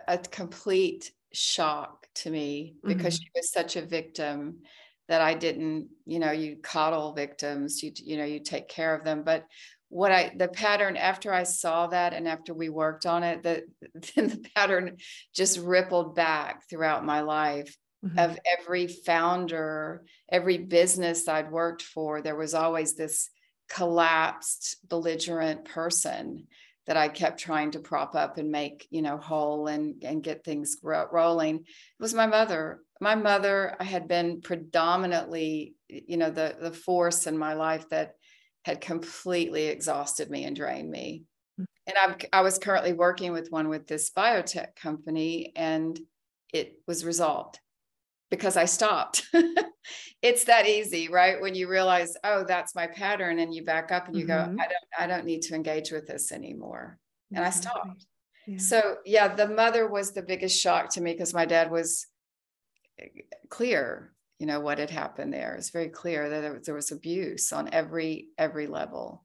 a 0.07 0.19
complete 0.19 1.13
shock 1.33 2.07
to 2.17 2.31
me 2.31 2.77
because 2.85 3.15
mm-hmm. 3.15 3.23
she 3.23 3.31
was 3.35 3.51
such 3.51 3.77
a 3.77 3.87
victim 3.87 4.59
that 5.09 5.21
I 5.21 5.35
didn't, 5.35 5.89
you 6.07 6.19
know, 6.19 6.33
you 6.33 6.57
coddle 6.63 7.13
victims, 7.13 7.83
you 7.83 7.93
you 7.95 8.17
know, 8.17 8.25
you 8.25 8.41
take 8.41 8.69
care 8.69 8.95
of 8.95 9.05
them. 9.05 9.23
But 9.23 9.47
what 9.89 10.13
I 10.13 10.33
the 10.37 10.49
pattern 10.49 10.97
after 10.97 11.33
I 11.33 11.45
saw 11.45 11.87
that 11.89 12.15
and 12.15 12.27
after 12.27 12.55
we 12.55 12.69
worked 12.69 13.07
on 13.07 13.23
it, 13.23 13.43
that 13.43 13.65
then 14.17 14.29
the 14.29 14.45
pattern 14.55 14.97
just 15.35 15.59
rippled 15.59 16.15
back 16.15 16.69
throughout 16.69 17.05
my 17.05 17.21
life 17.21 17.77
mm-hmm. 18.05 18.19
of 18.19 18.39
every 18.59 18.87
founder, 18.87 20.05
every 20.31 20.59
business 20.59 21.29
I'd 21.29 21.51
worked 21.51 21.83
for, 21.83 22.23
there 22.23 22.37
was 22.37 22.55
always 22.55 22.95
this 22.95 23.31
collapsed, 23.69 24.77
belligerent 24.89 25.65
person 25.65 26.47
that 26.87 26.97
I 26.97 27.09
kept 27.09 27.41
trying 27.41 27.71
to 27.73 27.79
prop 27.79 28.15
up 28.15 28.37
and 28.37 28.51
make, 28.51 28.87
you 28.91 29.01
know, 29.01 29.17
whole 29.17 29.69
and 29.69 30.03
and 30.03 30.23
get 30.23 30.45
things 30.45 30.77
ro- 30.83 31.09
rolling. 31.11 31.57
It 31.57 31.65
was 32.01 32.15
my 32.15 32.27
mother 32.27 32.81
my 33.01 33.15
mother 33.15 33.77
had 33.81 34.09
been 34.09 34.41
predominantly, 34.41 35.75
you 35.89 36.17
know, 36.17 36.31
the 36.31 36.57
the 36.61 36.73
force 36.73 37.27
in 37.27 37.37
my 37.37 37.55
life 37.55 37.89
that 37.91 38.15
had 38.65 38.81
completely 38.81 39.67
exhausted 39.67 40.31
me 40.31 40.45
and 40.45 40.57
drained 40.57 40.91
me. 40.91 41.25
Mm. 41.61 41.65
And 41.87 41.97
I'm, 42.03 42.17
I 42.33 42.41
was 42.41 42.59
currently 42.59 42.93
working 42.93 43.33
with 43.33 43.51
one 43.51 43.69
with 43.69 43.87
this 43.87 44.11
biotech 44.11 44.77
company, 44.77 45.53
and 45.55 45.99
it 46.53 46.79
was 46.87 47.05
resolved 47.05 47.59
because 48.31 48.57
I 48.57 48.65
stopped. 48.65 49.27
it's 50.23 50.45
that 50.45 50.67
easy, 50.67 51.09
right? 51.09 51.41
When 51.41 51.55
you 51.55 51.69
realize, 51.69 52.17
oh, 52.25 52.45
that's 52.47 52.75
my 52.75 52.87
pattern, 52.87 53.39
and 53.39 53.53
you 53.53 53.65
back 53.65 53.93
up 53.93 54.07
and 54.07 54.17
you 54.17 54.27
mm-hmm. 54.27 54.57
go, 54.57 54.63
I 54.63 54.67
don't, 54.67 55.01
I 55.01 55.07
don't 55.07 55.27
need 55.27 55.43
to 55.43 55.55
engage 55.55 55.91
with 55.91 56.07
this 56.07 56.33
anymore, 56.33 56.99
and 57.35 57.45
I 57.45 57.51
stopped. 57.51 58.07
Yeah. 58.47 58.59
So 58.59 58.97
yeah, 59.05 59.35
the 59.35 59.49
mother 59.49 59.89
was 59.89 60.13
the 60.13 60.23
biggest 60.23 60.61
shock 60.61 60.91
to 60.91 61.01
me 61.01 61.13
because 61.13 61.35
my 61.35 61.47
dad 61.47 61.71
was 61.71 62.07
clear 63.49 64.15
you 64.39 64.47
know 64.47 64.61
what 64.61 64.79
had 64.79 64.91
happened 64.91 65.33
there. 65.33 65.55
It's 65.55 65.71
very 65.71 65.89
clear 65.89 66.29
that 66.29 66.65
there 66.65 66.75
was, 66.75 66.91
abuse 66.91 67.53
on 67.53 67.71
every 67.73 68.29
every 68.37 68.67
level. 68.67 69.25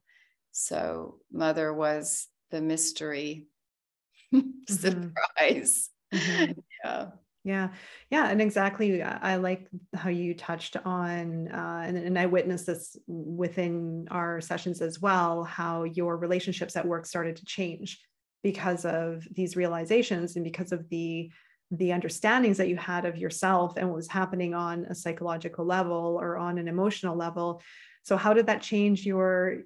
So 0.52 1.18
mother 1.32 1.72
was 1.72 2.26
the 2.50 2.60
mystery 2.60 3.46
mm-hmm. 4.34 4.72
surprise. 4.72 5.90
Mm-hmm. 6.12 6.52
yeah. 6.84 7.06
Yeah. 7.42 7.68
Yeah 8.10 8.28
and 8.28 8.42
exactly 8.42 9.02
i 9.02 9.36
like 9.36 9.66
how 9.94 10.10
you 10.10 10.34
touched 10.34 10.76
on 10.84 11.48
uh, 11.48 11.82
and, 11.86 11.96
and 11.96 12.18
i 12.18 12.26
witnessed 12.26 12.66
this 12.66 12.98
within 13.06 14.06
our 14.10 14.42
sessions 14.42 14.82
as 14.82 15.00
well 15.00 15.44
how 15.44 15.84
your 15.84 16.18
relationships 16.18 16.76
at 16.76 16.86
work 16.86 17.06
started 17.06 17.36
to 17.36 17.44
change 17.46 17.98
because 18.42 18.84
of 18.84 19.26
these 19.32 19.56
realizations 19.56 20.36
and 20.36 20.44
because 20.44 20.70
of 20.72 20.86
the 20.90 21.30
the 21.70 21.92
understandings 21.92 22.56
that 22.56 22.68
you 22.68 22.76
had 22.76 23.04
of 23.04 23.16
yourself 23.16 23.76
and 23.76 23.88
what 23.88 23.96
was 23.96 24.08
happening 24.08 24.54
on 24.54 24.84
a 24.86 24.94
psychological 24.94 25.64
level 25.64 26.18
or 26.20 26.36
on 26.36 26.58
an 26.58 26.68
emotional 26.68 27.16
level. 27.16 27.62
So 28.02 28.16
how 28.16 28.32
did 28.32 28.46
that 28.46 28.62
change 28.62 29.06
your 29.06 29.58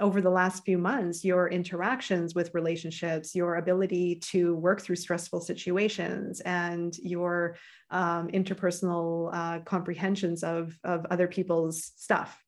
over 0.00 0.20
the 0.20 0.30
last 0.30 0.64
few 0.64 0.78
months 0.78 1.24
your 1.24 1.48
interactions 1.48 2.32
with 2.32 2.54
relationships 2.54 3.34
your 3.34 3.56
ability 3.56 4.14
to 4.14 4.54
work 4.54 4.80
through 4.80 4.94
stressful 4.94 5.40
situations 5.40 6.40
and 6.42 6.96
your 6.98 7.56
um, 7.90 8.28
interpersonal 8.28 9.30
uh, 9.32 9.58
comprehensions 9.60 10.44
of 10.44 10.78
of 10.84 11.06
other 11.10 11.26
people's 11.26 11.92
stuff? 11.96 12.40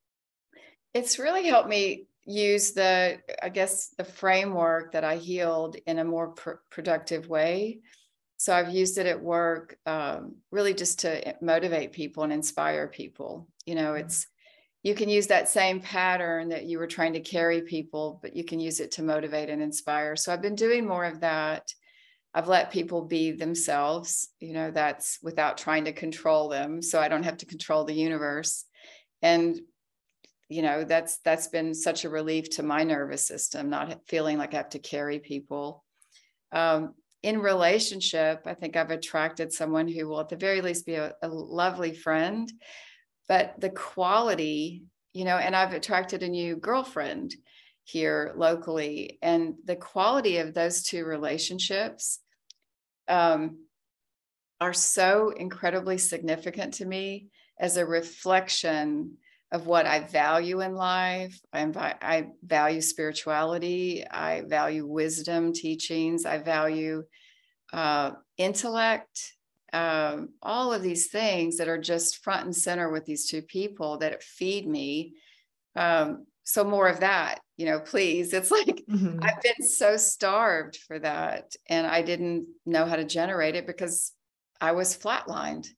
It's 0.95 1.19
really 1.19 1.47
helped 1.47 1.69
me 1.69 2.07
use 2.27 2.73
the 2.73 3.19
i 3.43 3.49
guess 3.49 3.89
the 3.97 4.05
framework 4.05 4.93
that 4.93 5.05
i 5.05 5.17
healed 5.17 5.77
in 5.87 5.99
a 5.99 6.05
more 6.05 6.29
pr- 6.29 6.61
productive 6.69 7.29
way 7.29 7.81
so 8.41 8.55
I've 8.55 8.71
used 8.71 8.97
it 8.97 9.05
at 9.05 9.23
work, 9.23 9.77
um, 9.85 10.37
really 10.51 10.73
just 10.73 11.01
to 11.01 11.37
motivate 11.43 11.93
people 11.93 12.23
and 12.23 12.33
inspire 12.33 12.89
people. 12.89 13.47
You 13.67 13.75
know, 13.75 13.93
mm-hmm. 13.93 14.07
it's 14.07 14.27
you 14.83 14.95
can 14.95 15.11
use 15.11 15.27
that 15.27 15.51
same 15.51 15.81
pattern 15.81 16.49
that 16.49 16.65
you 16.65 16.79
were 16.79 16.87
trying 16.87 17.13
to 17.13 17.21
carry 17.21 17.61
people, 17.61 18.19
but 18.23 18.35
you 18.35 18.43
can 18.43 18.59
use 18.59 18.81
it 18.81 18.93
to 18.93 19.03
motivate 19.03 19.51
and 19.51 19.61
inspire. 19.61 20.17
So 20.17 20.33
I've 20.33 20.41
been 20.41 20.55
doing 20.55 20.87
more 20.87 21.05
of 21.05 21.21
that. 21.21 21.71
I've 22.33 22.49
let 22.49 22.73
people 22.73 23.03
be 23.03 23.33
themselves. 23.33 24.31
You 24.41 24.55
know, 24.55 24.71
that's 24.71 25.19
without 25.23 25.59
trying 25.59 25.85
to 25.85 25.93
control 25.93 26.49
them, 26.49 26.81
so 26.81 26.99
I 26.99 27.09
don't 27.09 27.25
have 27.25 27.37
to 27.39 27.47
control 27.47 27.85
the 27.85 27.93
universe. 27.93 28.65
And 29.21 29.61
you 30.49 30.63
know, 30.63 30.85
that's 30.85 31.19
that's 31.27 31.49
been 31.49 31.75
such 31.75 32.07
a 32.07 32.09
relief 32.09 32.49
to 32.57 32.63
my 32.63 32.85
nervous 32.85 33.27
system, 33.27 33.69
not 33.69 34.01
feeling 34.09 34.39
like 34.39 34.55
I 34.55 34.57
have 34.57 34.71
to 34.71 34.79
carry 34.79 35.19
people 35.19 35.85
Um, 36.53 36.95
in 37.23 37.39
relationship, 37.39 38.43
I 38.47 38.55
think 38.55 38.77
I've 38.77 38.91
attracted 38.91 39.53
someone 39.53 39.89
who 39.89 40.09
will, 40.09 40.21
at 40.21 40.29
the 40.29 40.37
very 40.37 40.61
least, 40.61 40.87
be 40.87 40.95
a, 40.95 41.15
a 41.23 41.29
lovely 41.29 41.93
friend. 41.93 42.51
But 43.29 43.55
the 43.59 43.71
quality, 43.71 44.85
you 45.13 45.25
know, 45.25 45.37
and 45.37 45.55
I've 45.55 45.75
attracted 45.75 46.23
a 46.23 46.29
new 46.29 46.57
girlfriend 46.57 47.35
here 47.85 48.33
locally, 48.37 49.19
and 49.23 49.55
the 49.65 49.77
quality 49.77 50.39
of 50.39 50.55
those 50.55 50.83
two 50.83 51.05
relationships 51.05 52.21
um, 53.09 53.65
are 54.61 54.73
so 54.73 55.31
incredibly 55.31 55.99
significant 55.99 56.75
to 56.75 56.87
me 56.87 57.29
as 57.59 57.77
a 57.77 57.87
reflection 57.87 59.19
of 59.53 59.67
what 59.67 59.87
I 59.87 60.01
value 60.01 60.61
in 60.61 60.75
life. 60.75 61.39
I, 61.53 61.95
I 62.01 62.29
value 62.43 62.81
spirituality. 62.81 64.07
I 64.09 64.43
value 64.43 64.87
wisdom 64.87 65.53
teachings. 65.53 66.25
I 66.25 66.39
value 66.39 67.03
uh, 67.73 68.13
intellect. 68.37 69.35
Um, 69.73 70.31
all 70.43 70.73
of 70.73 70.83
these 70.83 71.09
things 71.09 71.57
that 71.57 71.69
are 71.69 71.81
just 71.81 72.23
front 72.23 72.45
and 72.45 72.57
center 72.57 72.91
with 72.91 73.05
these 73.05 73.29
two 73.29 73.43
people 73.43 73.99
that 73.99 74.23
feed 74.23 74.69
me. 74.69 75.15
Um, 75.77 76.27
so 76.45 76.65
more 76.65 76.89
of 76.89 77.01
that, 77.01 77.41
you 77.57 77.67
know, 77.67 77.81
please. 77.81 78.33
It's 78.41 78.51
like 78.51 78.83
mm-hmm. 78.89 79.19
I've 79.23 79.43
been 79.43 79.67
so 79.67 79.97
starved 79.97 80.77
for 80.77 80.99
that, 80.99 81.53
and 81.69 81.87
I 81.87 82.03
didn't 82.03 82.47
know 82.67 82.87
how 82.87 82.97
to 82.97 83.05
generate 83.05 83.55
it 83.55 83.67
because 83.67 84.13
I 84.61 84.73
was 84.73 84.97
flatlined. 84.97 85.69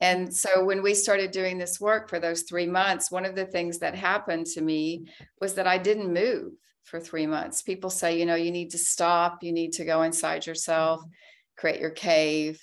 And 0.00 0.32
so 0.34 0.64
when 0.64 0.82
we 0.82 0.94
started 0.94 1.32
doing 1.32 1.58
this 1.58 1.80
work 1.80 2.08
for 2.08 2.20
those 2.20 2.42
three 2.42 2.66
months, 2.66 3.10
one 3.10 3.24
of 3.24 3.34
the 3.34 3.46
things 3.46 3.78
that 3.78 3.94
happened 3.94 4.46
to 4.46 4.60
me 4.60 5.06
was 5.40 5.54
that 5.54 5.66
I 5.66 5.78
didn't 5.78 6.12
move 6.12 6.52
for 6.84 7.00
three 7.00 7.26
months. 7.26 7.62
People 7.62 7.90
say, 7.90 8.18
you 8.18 8.24
know, 8.24 8.36
you 8.36 8.50
need 8.50 8.70
to 8.70 8.78
stop, 8.78 9.42
you 9.42 9.52
need 9.52 9.72
to 9.72 9.84
go 9.84 10.02
inside 10.02 10.46
yourself, 10.46 11.02
create 11.56 11.80
your 11.80 11.90
cave. 11.90 12.60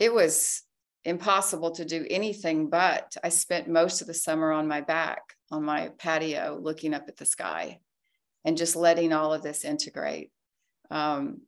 It 0.00 0.12
was 0.12 0.62
impossible 1.04 1.72
to 1.72 1.84
do 1.84 2.06
anything 2.08 2.70
but 2.70 3.16
I 3.24 3.28
spent 3.28 3.68
most 3.68 4.00
of 4.00 4.06
the 4.06 4.14
summer 4.14 4.52
on 4.52 4.68
my 4.68 4.80
back 4.80 5.20
on 5.50 5.64
my 5.64 5.90
patio 5.98 6.58
looking 6.60 6.94
up 6.94 7.08
at 7.08 7.16
the 7.16 7.26
sky 7.26 7.80
and 8.44 8.56
just 8.56 8.76
letting 8.76 9.12
all 9.12 9.34
of 9.34 9.42
this 9.42 9.64
integrate. 9.64 10.30
Um, 10.90 11.42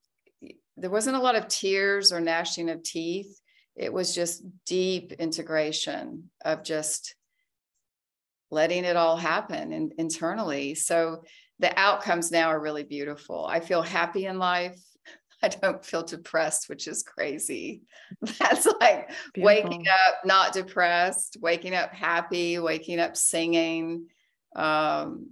there 0.76 0.90
wasn't 0.90 1.16
a 1.16 1.20
lot 1.20 1.36
of 1.36 1.48
tears 1.48 2.12
or 2.12 2.20
gnashing 2.20 2.68
of 2.68 2.82
teeth 2.82 3.40
it 3.76 3.92
was 3.92 4.14
just 4.14 4.42
deep 4.66 5.12
integration 5.12 6.30
of 6.44 6.62
just 6.62 7.14
letting 8.50 8.84
it 8.84 8.96
all 8.96 9.16
happen 9.16 9.72
in, 9.72 9.90
internally. 9.98 10.74
So 10.74 11.24
the 11.58 11.76
outcomes 11.78 12.30
now 12.30 12.48
are 12.48 12.60
really 12.60 12.84
beautiful. 12.84 13.46
I 13.46 13.60
feel 13.60 13.82
happy 13.82 14.26
in 14.26 14.38
life. 14.38 14.80
I 15.42 15.48
don't 15.48 15.84
feel 15.84 16.04
depressed, 16.04 16.68
which 16.68 16.86
is 16.86 17.02
crazy. 17.02 17.82
That's 18.38 18.66
like 18.80 19.10
beautiful. 19.32 19.42
waking 19.44 19.86
up 19.88 20.24
not 20.24 20.52
depressed, 20.52 21.36
waking 21.40 21.74
up 21.74 21.92
happy, 21.92 22.58
waking 22.58 23.00
up 23.00 23.16
singing, 23.16 24.06
um, 24.54 25.30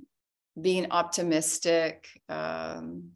being 0.60 0.90
optimistic. 0.90 2.08
Um, 2.28 3.12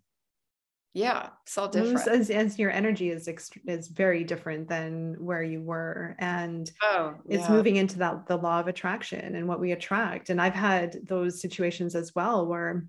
yeah 0.97 1.29
it's 1.43 1.59
all 1.59 1.69
different 1.69 2.09
as, 2.09 2.31
as 2.31 2.59
your 2.59 2.71
energy 2.71 3.11
is 3.11 3.29
is 3.67 3.89
very 3.89 4.25
different 4.25 4.67
than 4.67 5.15
where 5.19 5.43
you 5.43 5.61
were 5.61 6.17
and 6.19 6.71
oh, 6.85 7.15
yeah. 7.29 7.37
it's 7.39 7.51
moving 7.51 7.77
into 7.77 7.99
that 7.99 8.27
the 8.27 8.37
law 8.37 8.59
of 8.59 8.67
attraction 8.67 9.37
and 9.37 9.47
what 9.47 9.61
we 9.61 9.73
attract 9.73 10.31
and 10.31 10.41
i've 10.41 10.55
had 10.55 10.97
those 11.07 11.39
situations 11.39 11.95
as 11.95 12.15
well 12.15 12.47
where 12.47 12.87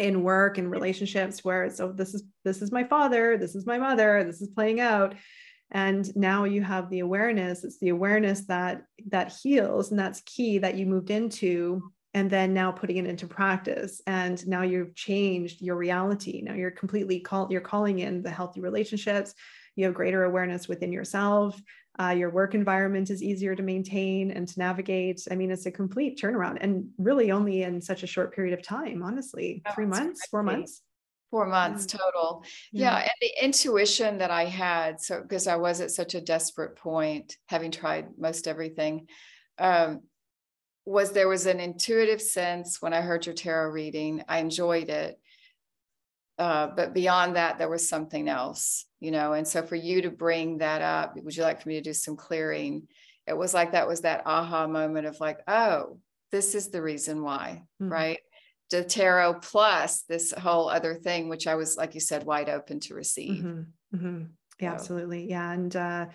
in 0.00 0.24
work 0.24 0.58
and 0.58 0.68
relationships 0.68 1.44
where 1.44 1.70
so 1.70 1.90
oh, 1.90 1.92
this 1.92 2.12
is 2.12 2.24
this 2.44 2.60
is 2.60 2.72
my 2.72 2.82
father 2.82 3.38
this 3.38 3.54
is 3.54 3.66
my 3.66 3.78
mother 3.78 4.24
this 4.24 4.42
is 4.42 4.48
playing 4.48 4.80
out 4.80 5.14
and 5.70 6.14
now 6.16 6.42
you 6.42 6.60
have 6.60 6.90
the 6.90 7.00
awareness 7.00 7.62
it's 7.62 7.78
the 7.78 7.90
awareness 7.90 8.46
that 8.46 8.82
that 9.06 9.32
heals 9.40 9.92
and 9.92 9.98
that's 9.98 10.22
key 10.22 10.58
that 10.58 10.74
you 10.74 10.86
moved 10.86 11.10
into 11.10 11.92
and 12.14 12.30
then 12.30 12.52
now 12.52 12.70
putting 12.70 12.98
it 12.98 13.06
into 13.06 13.26
practice. 13.26 14.02
And 14.06 14.46
now 14.46 14.62
you've 14.62 14.94
changed 14.94 15.62
your 15.62 15.76
reality. 15.76 16.42
Now 16.44 16.54
you're 16.54 16.70
completely 16.70 17.20
call 17.20 17.48
you're 17.50 17.60
calling 17.60 18.00
in 18.00 18.22
the 18.22 18.30
healthy 18.30 18.60
relationships. 18.60 19.34
You 19.76 19.86
have 19.86 19.94
greater 19.94 20.24
awareness 20.24 20.68
within 20.68 20.92
yourself. 20.92 21.60
Uh, 21.98 22.08
your 22.08 22.30
work 22.30 22.54
environment 22.54 23.10
is 23.10 23.22
easier 23.22 23.54
to 23.54 23.62
maintain 23.62 24.30
and 24.30 24.46
to 24.48 24.58
navigate. 24.58 25.26
I 25.30 25.36
mean 25.36 25.50
it's 25.50 25.66
a 25.66 25.70
complete 25.70 26.20
turnaround 26.20 26.58
and 26.60 26.88
really 26.98 27.30
only 27.30 27.62
in 27.62 27.80
such 27.80 28.02
a 28.02 28.06
short 28.06 28.34
period 28.34 28.58
of 28.58 28.62
time 28.62 29.02
honestly. 29.02 29.62
Oh, 29.66 29.72
three 29.72 29.86
months? 29.86 30.20
Crazy. 30.20 30.28
four 30.30 30.42
months? 30.42 30.82
Four 31.30 31.46
months 31.46 31.86
total. 31.86 32.44
Yeah. 32.72 32.98
yeah. 32.98 33.00
and 33.04 33.10
the 33.22 33.44
intuition 33.44 34.18
that 34.18 34.30
i 34.30 34.44
had 34.44 35.00
so 35.00 35.22
because 35.22 35.46
i 35.46 35.56
was 35.56 35.80
at 35.80 35.90
such 35.90 36.14
a 36.14 36.20
desperate 36.20 36.76
point 36.76 37.38
having 37.46 37.70
tried 37.70 38.08
most 38.18 38.46
everything 38.46 39.06
um, 39.58 40.02
was 40.84 41.12
there 41.12 41.28
was 41.28 41.46
an 41.46 41.60
intuitive 41.60 42.20
sense 42.20 42.80
when 42.80 42.92
I 42.92 43.00
heard 43.00 43.26
your 43.26 43.34
tarot 43.34 43.70
reading. 43.70 44.24
I 44.28 44.38
enjoyed 44.38 44.88
it. 44.88 45.18
Uh, 46.38 46.68
but 46.74 46.94
beyond 46.94 47.36
that, 47.36 47.58
there 47.58 47.68
was 47.68 47.88
something 47.88 48.28
else, 48.28 48.86
you 48.98 49.10
know. 49.10 49.32
And 49.32 49.46
so 49.46 49.62
for 49.62 49.76
you 49.76 50.02
to 50.02 50.10
bring 50.10 50.58
that 50.58 50.82
up, 50.82 51.14
would 51.16 51.36
you 51.36 51.42
like 51.42 51.62
for 51.62 51.68
me 51.68 51.76
to 51.76 51.82
do 51.82 51.92
some 51.92 52.16
clearing? 52.16 52.88
It 53.26 53.36
was 53.36 53.54
like 53.54 53.72
that 53.72 53.86
was 53.86 54.00
that 54.00 54.26
aha 54.26 54.66
moment 54.66 55.06
of 55.06 55.20
like, 55.20 55.38
oh, 55.46 55.98
this 56.32 56.54
is 56.54 56.70
the 56.70 56.82
reason 56.82 57.22
why, 57.22 57.62
mm-hmm. 57.80 57.92
right? 57.92 58.18
The 58.70 58.82
tarot 58.82 59.34
plus 59.34 60.02
this 60.08 60.32
whole 60.32 60.68
other 60.68 60.94
thing, 60.94 61.28
which 61.28 61.46
I 61.46 61.54
was, 61.54 61.76
like 61.76 61.94
you 61.94 62.00
said, 62.00 62.24
wide 62.24 62.48
open 62.48 62.80
to 62.80 62.94
receive. 62.94 63.44
Mm-hmm. 63.44 63.96
Mm-hmm. 63.96 64.22
Yeah, 64.58 64.70
so. 64.70 64.74
absolutely. 64.74 65.28
Yeah. 65.28 65.52
And 65.52 65.76
uh, 65.76 66.06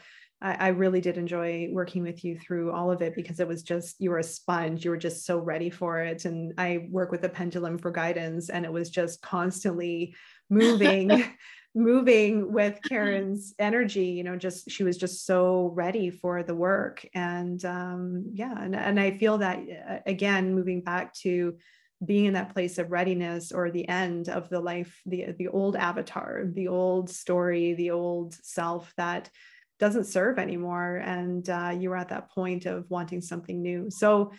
I, 0.42 0.54
I 0.54 0.68
really 0.70 1.02
did 1.02 1.18
enjoy 1.18 1.70
working 1.72 2.04
with 2.04 2.24
you 2.24 2.38
through 2.38 2.72
all 2.72 2.92
of 2.92 3.02
it 3.02 3.16
because 3.16 3.40
it 3.40 3.48
was 3.48 3.64
just 3.64 3.96
you 4.00 4.12
were 4.12 4.20
a 4.20 4.24
sponge 4.24 4.86
you 4.86 4.92
were 4.92 4.98
just 4.98 5.26
so 5.26 5.40
ready 5.40 5.70
for 5.70 6.00
it. 6.02 6.26
And 6.26 6.54
i 6.58 6.88
work 6.90 7.12
with 7.12 7.22
the 7.22 7.30
pendulum 7.30 7.78
for 7.78 7.92
guidance 7.92 8.50
and 8.50 8.66
it 8.66 8.72
was 8.72 8.90
just 8.90 9.22
constantly 9.22 10.16
moving 10.50 11.24
moving 11.76 12.52
with 12.52 12.80
karen's 12.82 13.54
energy 13.60 14.06
you 14.06 14.24
know 14.24 14.36
just 14.36 14.72
she 14.72 14.84
was 14.84 14.98
just 14.98 15.28
so 15.28 15.72
ready 15.76 16.10
for 16.10 16.42
the 16.42 16.56
work. 16.56 17.06
And 17.14 17.64
um 17.66 18.26
yeah 18.34 18.56
and, 18.60 18.76
and 18.76 19.00
i 19.00 19.18
feel 19.18 19.38
that 19.40 19.60
uh, 19.60 20.00
again 20.06 20.56
moving 20.56 20.82
back 20.82 21.14
to 21.16 21.58
being 22.06 22.26
in 22.26 22.34
that 22.34 22.54
place 22.54 22.78
of 22.78 22.92
readiness 22.92 23.52
or 23.52 23.72
the 23.72 23.88
end 23.88 24.30
of 24.30 24.50
the 24.50 24.60
life 24.60 25.02
the 25.06 25.34
the 25.38 25.48
old 25.48 25.76
avatar 25.76 26.44
the 26.46 26.68
old 26.68 27.10
story 27.10 27.74
the 27.74 27.92
old 27.92 28.36
self 28.36 28.94
that 28.98 29.30
doesn't 29.80 30.06
serve 30.06 30.40
anymore 30.40 30.98
and 30.98 31.50
uh, 31.50 31.74
you 31.78 31.90
were 31.90 31.98
at 31.98 32.10
that 32.10 32.32
point 32.32 32.66
of 32.66 32.90
wanting 32.90 33.22
something 33.22 33.62
new. 33.62 33.90
So 33.90 34.32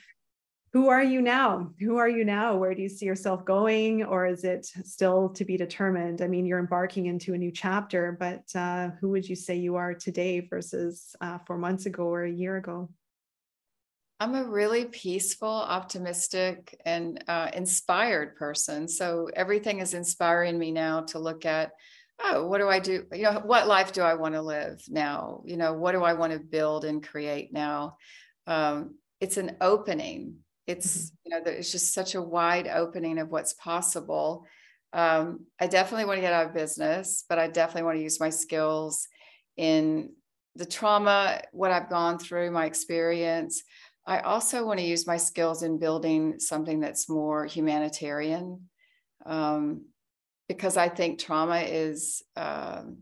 who 0.72 0.88
are 0.88 1.02
you 1.02 1.22
now? 1.22 1.70
Who 1.80 1.96
are 1.96 2.08
you 2.08 2.24
now? 2.24 2.56
Where 2.56 2.74
do 2.74 2.82
you 2.82 2.88
see 2.88 3.06
yourself 3.06 3.44
going 3.44 4.04
or 4.04 4.26
is 4.26 4.44
it 4.44 4.66
still 4.84 5.30
to 5.30 5.44
be 5.44 5.56
determined? 5.56 6.20
I 6.20 6.28
mean 6.28 6.44
you're 6.44 6.58
embarking 6.58 7.06
into 7.06 7.34
a 7.34 7.38
new 7.38 7.50
chapter 7.50 8.16
but 8.18 8.44
uh, 8.54 8.90
who 9.00 9.08
would 9.10 9.28
you 9.28 9.36
say 9.36 9.56
you 9.56 9.76
are 9.76 9.94
today 9.94 10.40
versus 10.40 11.16
uh, 11.20 11.38
four 11.46 11.56
months 11.56 11.86
ago 11.86 12.04
or 12.04 12.24
a 12.24 12.30
year 12.30 12.56
ago? 12.56 12.90
I'm 14.20 14.34
a 14.34 14.44
really 14.44 14.86
peaceful 14.86 15.48
optimistic 15.48 16.80
and 16.84 17.22
uh, 17.28 17.50
inspired 17.54 18.34
person. 18.34 18.88
So 18.88 19.30
everything 19.32 19.78
is 19.78 19.94
inspiring 19.94 20.58
me 20.58 20.72
now 20.72 21.02
to 21.02 21.20
look 21.20 21.46
at 21.46 21.70
oh, 22.22 22.46
what 22.46 22.58
do 22.58 22.68
I 22.68 22.78
do? 22.78 23.04
You 23.12 23.22
know, 23.24 23.42
what 23.44 23.68
life 23.68 23.92
do 23.92 24.02
I 24.02 24.14
want 24.14 24.34
to 24.34 24.42
live 24.42 24.82
now? 24.88 25.42
You 25.44 25.56
know, 25.56 25.72
what 25.72 25.92
do 25.92 26.02
I 26.02 26.14
want 26.14 26.32
to 26.32 26.38
build 26.38 26.84
and 26.84 27.06
create 27.06 27.52
now? 27.52 27.96
Um, 28.46 28.96
it's 29.20 29.36
an 29.36 29.56
opening. 29.60 30.36
It's, 30.66 30.96
mm-hmm. 30.96 31.14
you 31.24 31.30
know, 31.30 31.44
there's 31.44 31.72
just 31.72 31.94
such 31.94 32.14
a 32.14 32.22
wide 32.22 32.68
opening 32.68 33.18
of 33.18 33.30
what's 33.30 33.54
possible. 33.54 34.46
Um, 34.92 35.46
I 35.60 35.66
definitely 35.66 36.06
want 36.06 36.18
to 36.18 36.22
get 36.22 36.32
out 36.32 36.46
of 36.46 36.54
business, 36.54 37.24
but 37.28 37.38
I 37.38 37.46
definitely 37.46 37.82
want 37.82 37.98
to 37.98 38.02
use 38.02 38.20
my 38.20 38.30
skills 38.30 39.06
in 39.56 40.10
the 40.56 40.66
trauma, 40.66 41.42
what 41.52 41.70
I've 41.70 41.90
gone 41.90 42.18
through, 42.18 42.50
my 42.50 42.66
experience. 42.66 43.62
I 44.06 44.20
also 44.20 44.64
want 44.64 44.80
to 44.80 44.86
use 44.86 45.06
my 45.06 45.18
skills 45.18 45.62
in 45.62 45.78
building 45.78 46.40
something 46.40 46.80
that's 46.80 47.08
more 47.08 47.44
humanitarian. 47.44 48.68
Um, 49.26 49.84
because 50.48 50.76
I 50.76 50.88
think 50.88 51.18
trauma 51.18 51.58
is 51.60 52.22
um, 52.36 52.98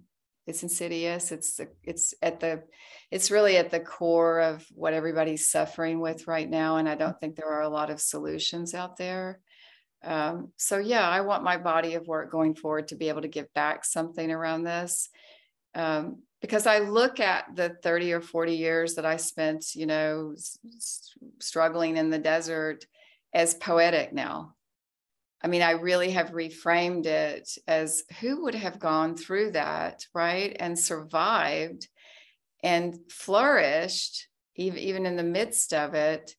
it's 0.47 0.63
insidious. 0.63 1.33
It's 1.33 1.61
it's 1.83 2.15
at 2.23 2.41
the 2.41 2.63
it's 3.11 3.31
really 3.31 3.57
at 3.57 3.71
the 3.71 3.81
core 3.81 4.41
of 4.41 4.67
what 4.75 4.93
everybody's 4.93 5.49
suffering 5.49 6.01
with 6.01 6.27
right 6.27 6.49
now, 6.49 6.77
and 6.77 6.89
I 6.89 6.97
don't 6.97 7.19
think 7.19 7.37
there 7.37 7.51
are 7.51 7.63
a 7.63 7.69
lot 7.69 7.91
of 7.91 8.01
solutions 8.01 8.75
out 8.75 8.97
there. 8.97 9.41
Um, 10.05 10.53
so 10.57 10.79
yeah, 10.79 11.09
I 11.09 11.23
want 11.23 11.43
my 11.43 11.57
body 11.57 11.95
of 11.95 12.07
work 12.07 12.31
going 12.31 12.55
forward 12.55 12.89
to 12.89 12.97
be 12.97 13.09
able 13.09 13.23
to 13.23 13.29
give 13.29 13.53
back 13.55 13.85
something 13.85 14.31
around 14.31 14.65
this. 14.65 15.09
Um, 15.75 16.23
because 16.41 16.67
I 16.67 16.79
look 16.79 17.19
at 17.19 17.47
the 17.55 17.77
30 17.83 18.13
or 18.13 18.21
40 18.21 18.55
years 18.55 18.95
that 18.95 19.07
I 19.07 19.17
spent, 19.17 19.75
you 19.75 19.87
know, 19.87 20.33
s- 20.37 20.59
struggling 21.41 21.97
in 21.97 22.11
the 22.11 22.19
desert 22.19 22.85
as 23.35 23.55
poetic 23.55 24.13
now 24.13 24.56
I 25.43 25.49
mean, 25.49 25.63
I 25.63 25.73
really 25.73 26.13
have 26.13 26.31
reframed 26.31 27.07
it 27.07 27.49
as 27.69 28.03
who 28.21 28.45
would 28.45 28.55
have 28.55 28.79
gone 28.79 29.17
through 29.17 29.53
that, 29.53 30.07
right? 30.15 30.57
And 30.59 30.79
survived 30.79 31.89
and 32.63 32.99
flourished, 33.11 34.29
even, 34.57 35.07
in 35.07 35.17
the 35.17 35.23
midst 35.23 35.75
of 35.75 35.95
it, 35.95 36.35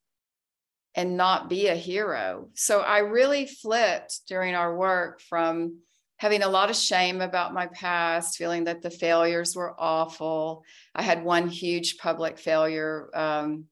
and 0.95 1.15
not 1.15 1.47
be 1.47 1.67
a 1.67 1.75
hero. 1.75 2.49
So 2.55 2.81
I 2.81 2.99
really 2.99 3.45
flipped 3.45 4.21
during 4.27 4.55
our 4.55 4.75
work 4.75 5.21
from 5.21 5.77
having 6.17 6.41
a 6.41 6.49
lot 6.49 6.71
of 6.71 6.75
shame 6.75 7.21
about 7.21 7.53
my 7.53 7.67
past, 7.67 8.37
feeling 8.37 8.63
that 8.63 8.81
the 8.81 8.89
failures 8.89 9.55
were 9.55 9.75
awful. 9.77 10.63
I 10.95 11.03
had 11.03 11.23
one 11.23 11.47
huge 11.47 11.99
public 11.99 12.39
failure 12.39 13.09
um, 13.13 13.65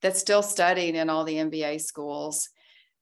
that's 0.00 0.20
still 0.20 0.42
studied 0.42 0.94
in 0.94 1.10
all 1.10 1.24
the 1.24 1.34
MBA 1.34 1.80
schools, 1.80 2.48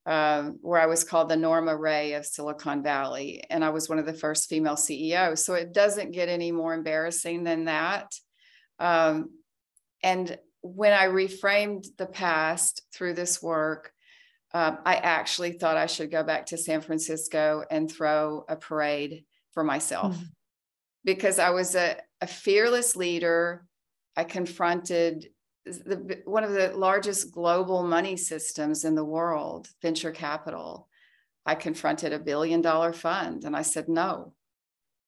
um, 0.06 0.58
where 0.62 0.80
I 0.80 0.86
was 0.86 1.02
called 1.02 1.28
the 1.28 1.36
Norma 1.36 1.76
Rae 1.76 2.12
of 2.12 2.24
Silicon 2.24 2.82
Valley. 2.82 3.42
And 3.50 3.64
I 3.64 3.70
was 3.70 3.88
one 3.88 3.98
of 3.98 4.06
the 4.06 4.14
first 4.14 4.48
female 4.48 4.76
CEOs. 4.76 5.44
So 5.44 5.54
it 5.54 5.74
doesn't 5.74 6.12
get 6.12 6.28
any 6.28 6.52
more 6.52 6.74
embarrassing 6.74 7.42
than 7.42 7.64
that. 7.64 8.14
Um, 8.78 9.30
and 10.02 10.38
when 10.62 10.92
I 10.92 11.06
reframed 11.06 11.86
the 11.98 12.06
past 12.06 12.82
through 12.94 13.14
this 13.14 13.42
work, 13.42 13.92
um, 14.54 14.78
I 14.86 14.96
actually 14.96 15.52
thought 15.52 15.76
I 15.76 15.86
should 15.86 16.10
go 16.10 16.22
back 16.22 16.46
to 16.46 16.56
San 16.56 16.80
Francisco 16.80 17.64
and 17.68 17.90
throw 17.90 18.44
a 18.48 18.56
parade 18.56 19.24
for 19.52 19.64
myself 19.64 20.14
mm-hmm. 20.14 20.24
because 21.04 21.38
I 21.38 21.50
was 21.50 21.74
a, 21.74 21.96
a, 22.20 22.26
fearless 22.26 22.94
leader. 22.94 23.66
I 24.16 24.24
confronted 24.24 25.26
the, 25.66 26.22
one 26.24 26.44
of 26.44 26.52
the 26.52 26.72
largest 26.76 27.32
global 27.32 27.82
money 27.82 28.16
systems 28.16 28.84
in 28.84 28.94
the 28.94 29.04
world, 29.04 29.68
venture 29.82 30.12
capital. 30.12 30.88
I 31.44 31.54
confronted 31.54 32.12
a 32.12 32.18
billion 32.18 32.60
dollar 32.60 32.92
fund 32.92 33.44
and 33.44 33.56
I 33.56 33.62
said, 33.62 33.88
no. 33.88 34.32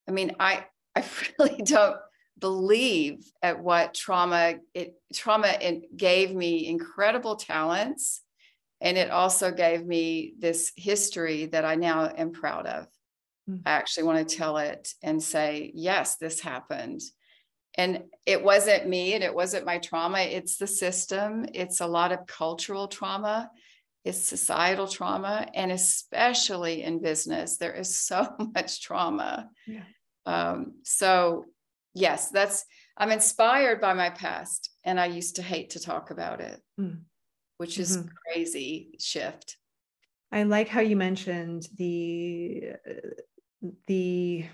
I 0.08 0.12
mean, 0.12 0.36
I, 0.38 0.66
I 0.94 1.04
really 1.38 1.62
don't 1.62 1.96
believe 2.38 3.30
at 3.42 3.60
what 3.60 3.94
trauma 3.94 4.54
it 4.72 4.94
trauma 5.12 5.48
it 5.60 5.96
gave 5.96 6.32
me 6.32 6.68
incredible 6.68 7.34
talents 7.34 8.22
and 8.80 8.96
it 8.96 9.10
also 9.10 9.50
gave 9.50 9.84
me 9.84 10.34
this 10.38 10.72
history 10.76 11.46
that 11.46 11.64
I 11.64 11.74
now 11.74 12.12
am 12.16 12.30
proud 12.30 12.66
of. 12.66 12.86
Mm. 13.50 13.62
I 13.66 13.70
actually 13.70 14.04
want 14.04 14.28
to 14.28 14.36
tell 14.36 14.58
it 14.58 14.94
and 15.02 15.22
say, 15.22 15.72
yes, 15.74 16.16
this 16.16 16.40
happened. 16.40 17.00
And 17.78 18.04
it 18.26 18.44
wasn't 18.44 18.88
me 18.88 19.14
and 19.14 19.24
it 19.24 19.34
wasn't 19.34 19.64
my 19.64 19.78
trauma, 19.78 20.18
it's 20.18 20.58
the 20.58 20.66
system. 20.66 21.46
It's 21.54 21.80
a 21.80 21.86
lot 21.86 22.12
of 22.12 22.26
cultural 22.26 22.88
trauma, 22.88 23.50
it's 24.04 24.18
societal 24.18 24.88
trauma, 24.88 25.48
and 25.54 25.72
especially 25.72 26.82
in 26.82 27.00
business, 27.00 27.56
there 27.56 27.74
is 27.74 27.98
so 27.98 28.28
much 28.54 28.82
trauma. 28.82 29.48
Yeah. 29.66 29.84
Um, 30.26 30.74
so, 30.82 31.46
yes, 31.94 32.30
that's, 32.30 32.66
I'm 32.96 33.12
inspired 33.12 33.80
by 33.80 33.94
my 33.94 34.10
past, 34.10 34.70
and 34.84 35.00
I 35.00 35.06
used 35.06 35.36
to 35.36 35.42
hate 35.42 35.70
to 35.70 35.80
talk 35.80 36.10
about 36.10 36.40
it. 36.40 36.60
Mm 36.78 36.98
which 37.58 37.78
is 37.78 37.98
mm-hmm. 37.98 38.08
crazy 38.26 38.90
shift. 38.98 39.58
I 40.32 40.42
like 40.44 40.68
how 40.68 40.80
you 40.80 40.96
mentioned 40.96 41.68
the 41.76 42.72
the 43.86 44.46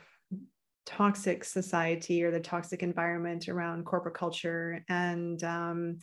toxic 0.87 1.44
society 1.44 2.23
or 2.25 2.31
the 2.31 2.40
toxic 2.40 2.83
environment 2.83 3.49
around 3.49 3.85
corporate 3.85 4.14
culture. 4.14 4.85
And 4.88 5.42
um, 5.44 5.99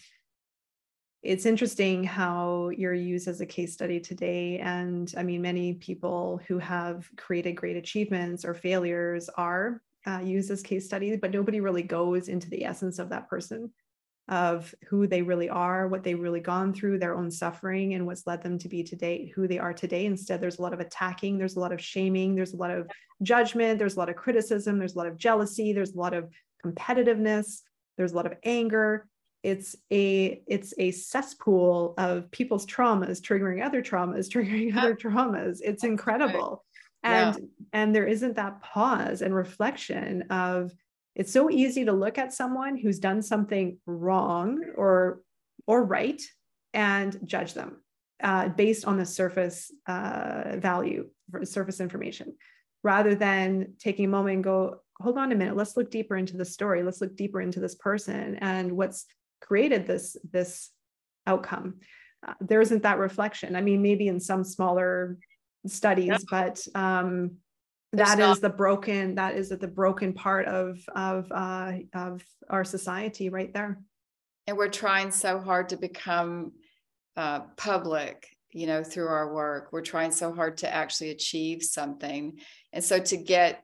it's 1.24 1.46
interesting 1.46 2.04
how 2.04 2.70
you're 2.70 2.94
used 2.94 3.28
as 3.28 3.42
a 3.42 3.46
case 3.46 3.74
study 3.74 4.00
today. 4.00 4.60
And 4.60 5.14
i 5.18 5.24
mean 5.24 5.42
many 5.42 5.76
people 5.76 6.42
who 6.48 6.58
have 6.58 7.08
created 7.16 7.54
great 7.54 7.78
achievements 7.78 8.44
or 8.44 8.54
failures 8.54 9.30
are 9.38 9.82
uh, 10.08 10.20
used 10.20 10.50
as 10.50 10.64
case 10.64 10.86
studies 10.86 11.20
but 11.22 11.32
nobody 11.32 11.60
really 11.60 11.84
goes 11.84 12.28
into 12.28 12.50
the 12.50 12.66
essence 12.66 12.98
of 12.98 13.10
that 13.10 13.30
person 13.30 13.72
of 14.28 14.74
who 14.88 15.08
they 15.08 15.22
really 15.22 15.50
are, 15.50 15.88
what 15.88 16.04
they've 16.04 16.20
really 16.20 16.40
gone 16.40 16.74
through, 16.74 17.00
their 17.00 17.16
own 17.16 17.30
suffering, 17.30 17.94
and 17.94 18.06
what's 18.06 18.26
led 18.26 18.42
them 18.42 18.58
to 18.60 18.70
be 18.70 18.84
today, 18.84 19.32
who 19.36 19.48
they 19.48 19.60
are 19.60 19.74
today. 19.74 20.06
Instead, 20.06 20.40
there's 20.40 20.60
a 20.60 20.62
lot 20.62 20.74
of 20.74 20.80
attacking, 20.80 21.38
there's 21.38 21.56
a 21.56 21.60
lot 21.60 21.74
of 21.74 21.82
shaming, 21.82 22.36
there's 22.36 22.54
a 22.54 22.58
lot 22.58 22.72
of 22.72 22.88
judgment, 23.24 23.78
there's 23.78 23.96
a 23.96 24.00
lot 24.00 24.10
of 24.10 24.16
criticism, 24.16 24.80
there's 24.80 24.96
a 24.96 24.98
lot 24.98 25.08
of 25.08 25.18
jealousy, 25.18 25.74
there's 25.74 25.94
a 25.94 26.00
lot 26.00 26.14
of 26.14 26.30
competitiveness, 26.66 27.62
there's 27.98 28.14
a 28.14 28.16
lot 28.16 28.26
of 28.26 28.34
anger. 28.44 29.08
It's 29.44 29.76
a 29.92 30.42
it's 30.48 30.74
a 30.78 30.92
cesspool 30.92 31.96
of 31.98 32.30
people's 32.30 32.66
traumas 32.66 33.20
triggering 33.20 33.66
other 33.66 33.82
traumas, 33.82 34.30
triggering 34.32 34.76
other 34.78 34.96
traumas. 34.96 35.60
It's 35.62 35.84
incredible. 35.84 36.64
And 37.04 37.36
yeah. 37.36 37.46
and 37.74 37.96
there 37.96 38.06
isn't 38.06 38.36
that 38.36 38.62
pause 38.62 39.22
and 39.22 39.34
reflection 39.34 40.24
of 40.30 40.72
it's 41.16 41.32
so 41.32 41.50
easy 41.50 41.86
to 41.86 41.92
look 41.92 42.18
at 42.18 42.34
someone 42.34 42.78
who's 42.78 43.00
done 43.00 43.22
something 43.22 43.78
wrong 43.86 44.64
or 44.76 45.22
or 45.68 45.84
right 45.84 46.22
and 46.74 47.20
judge 47.26 47.54
them 47.54 47.82
uh, 48.24 48.50
based 48.50 48.86
on 48.86 48.98
the 48.98 49.06
surface 49.06 49.72
uh, 49.88 50.56
value 50.58 51.08
surface 51.44 51.80
information 51.80 52.36
rather 52.84 53.16
than 53.16 53.74
taking 53.80 54.06
a 54.06 54.10
moment 54.10 54.36
and 54.36 54.44
go 54.44 54.82
hold 55.02 55.18
on 55.18 55.32
a 55.32 55.36
minute 55.36 55.56
let's 55.56 55.76
look 55.76 55.92
deeper 55.92 56.16
into 56.16 56.38
the 56.38 56.46
story. 56.46 56.84
Let's 56.84 57.02
look 57.02 57.16
deeper 57.16 57.42
into 57.42 57.60
this 57.60 57.76
person 57.76 58.38
and 58.38 58.72
what's 58.72 59.06
created 59.42 59.88
this 59.88 60.16
this 60.32 60.70
outcome. 61.28 61.76
Uh, 62.26 62.34
there 62.40 62.62
isn't 62.62 62.84
that 62.84 63.00
reflection. 63.00 63.56
I 63.56 63.62
mean 63.62 63.82
maybe 63.82 64.08
in 64.08 64.20
some 64.20 64.44
smaller 64.44 65.18
studies 65.68 66.08
yeah. 66.08 66.18
but 66.30 66.66
um, 66.76 67.38
that 67.94 68.20
is 68.20 68.40
the 68.40 68.50
broken 68.50 69.16
that 69.16 69.36
is 69.36 69.50
the 69.50 69.68
broken 69.68 70.14
part 70.14 70.46
of 70.46 70.80
of 70.96 71.32
uh, 71.32 71.74
of 71.94 72.24
our 72.50 72.64
society 72.64 73.30
right 73.30 73.54
there. 73.54 73.80
And 74.48 74.58
we're 74.58 74.70
trying 74.70 75.12
so 75.12 75.40
hard 75.40 75.70
to 75.70 75.78
become 75.78 76.54
uh, 77.18 77.42
public 77.58 78.28
you 78.52 78.68
know 78.68 78.84
through 78.84 79.08
our 79.08 79.34
work. 79.34 79.70
We're 79.72 79.82
trying 79.82 80.12
so 80.12 80.34
hard 80.34 80.58
to 80.58 80.74
actually 80.74 81.10
achieve 81.12 81.64
something. 81.64 82.40
And 82.74 82.84
so 82.84 83.00
to 83.00 83.18
get 83.18 83.64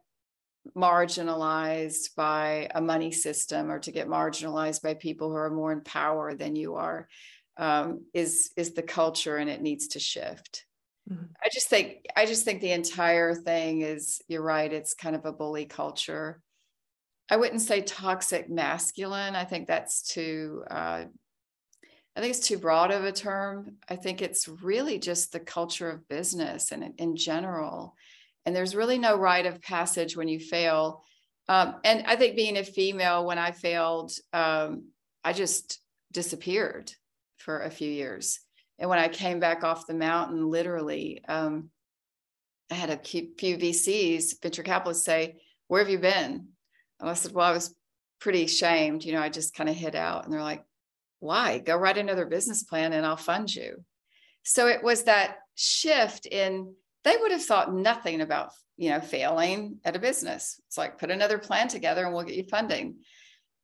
marginalized 0.76 2.16
by 2.16 2.70
a 2.76 2.82
money 2.82 3.12
system 3.12 3.72
or 3.72 3.80
to 3.80 3.92
get 3.92 4.08
marginalized 4.08 4.82
by 4.82 4.94
people 4.94 5.30
who 5.30 5.36
are 5.36 5.50
more 5.50 5.72
in 5.72 5.82
power 5.82 6.34
than 6.34 6.56
you 6.56 6.76
are 6.76 7.08
um, 7.58 8.06
is 8.14 8.52
is 8.58 8.74
the 8.74 8.84
culture 8.84 9.38
and 9.38 9.50
it 9.50 9.62
needs 9.62 9.88
to 9.90 10.00
shift 10.00 10.66
Mm-hmm. 11.10 11.26
I 11.44 11.50
just 11.52 11.68
think 11.68 12.06
I 12.16 12.26
just 12.26 12.44
think 12.44 12.62
the 12.62 12.72
entire 12.72 13.34
thing 13.34 13.82
is 13.82 14.22
you're 14.28 14.42
right 14.42 14.72
it's 14.72 14.94
kind 14.94 15.16
of 15.16 15.26
a 15.26 15.32
bully 15.32 15.66
culture. 15.66 16.42
I 17.30 17.38
wouldn't 17.38 17.62
say 17.62 17.82
toxic 17.82 18.50
masculine. 18.50 19.36
I 19.36 19.44
think 19.46 19.68
that's 19.68 20.02
too 20.02 20.64
uh, 20.70 21.06
I 22.18 22.20
think 22.20 22.32
it's 22.32 22.48
too 22.48 22.58
broad 22.58 22.90
of 22.90 23.04
a 23.04 23.12
term. 23.12 23.76
I 23.88 23.96
think 23.96 24.24
it's 24.24 24.48
really 24.48 24.98
just 24.98 25.32
the 25.32 25.40
culture 25.40 25.90
of 25.90 26.08
business 26.08 26.72
and 26.72 26.94
in 26.98 27.16
general. 27.16 27.96
And 28.46 28.56
there's 28.56 28.76
really 28.76 28.98
no 28.98 29.16
rite 29.16 29.46
of 29.46 29.62
passage 29.62 30.18
when 30.18 30.28
you 30.28 30.40
fail. 30.40 31.04
Um, 31.48 31.76
and 31.84 32.06
I 32.08 32.16
think 32.16 32.36
being 32.36 32.58
a 32.58 32.64
female, 32.64 33.24
when 33.24 33.38
I 33.38 33.52
failed, 33.52 34.14
um, 34.34 34.86
I 35.24 35.34
just 35.34 35.80
disappeared 36.12 36.92
for 37.38 37.62
a 37.62 37.70
few 37.70 37.92
years. 37.92 38.40
And 38.80 38.90
when 38.90 39.00
I 39.00 39.08
came 39.08 39.40
back 39.40 39.64
off 39.64 39.88
the 39.88 39.94
mountain, 39.94 40.50
literally, 40.50 41.24
um, 41.28 41.70
I 42.70 42.76
had 42.76 42.90
a 42.90 42.98
few 42.98 43.58
VCs, 43.58 44.42
venture 44.42 44.64
capitalists 44.64 45.06
say, 45.06 45.38
Where 45.68 45.82
have 45.82 45.90
you 45.90 46.00
been? 46.00 46.50
And 47.00 47.10
I 47.10 47.14
said, 47.14 47.34
Well, 47.34 47.46
I 47.46 47.52
was 47.52 47.74
pretty 48.20 48.48
shamed. 48.48 49.04
You 49.04 49.14
know, 49.14 49.22
I 49.22 49.30
just 49.30 49.56
kind 49.56 49.70
of 49.70 49.76
hid 49.76 49.96
out. 49.96 50.26
And 50.26 50.34
they're 50.34 50.42
like, 50.42 50.64
Why? 51.20 51.60
Go 51.60 51.76
write 51.76 51.98
another 51.98 52.26
business 52.26 52.64
plan 52.64 52.94
and 52.94 53.06
I'll 53.06 53.18
fund 53.18 53.54
you. 53.54 53.84
So 54.44 54.68
it 54.68 54.84
was 54.84 55.04
that 55.04 55.38
shift 55.56 56.26
in, 56.26 56.74
they 57.04 57.18
would 57.18 57.32
have 57.32 57.44
thought 57.44 57.74
nothing 57.74 58.22
about, 58.22 58.52
you 58.78 58.90
know, 58.90 59.02
failing 59.02 59.80
at 59.84 59.96
a 59.96 60.00
business. 60.00 60.62
It's 60.68 60.78
like, 60.78 61.00
put 61.00 61.12
another 61.12 61.38
plan 61.38 61.68
together 61.68 62.06
and 62.06 62.14
we'll 62.14 62.24
get 62.24 62.36
you 62.36 62.46
funding 62.50 62.98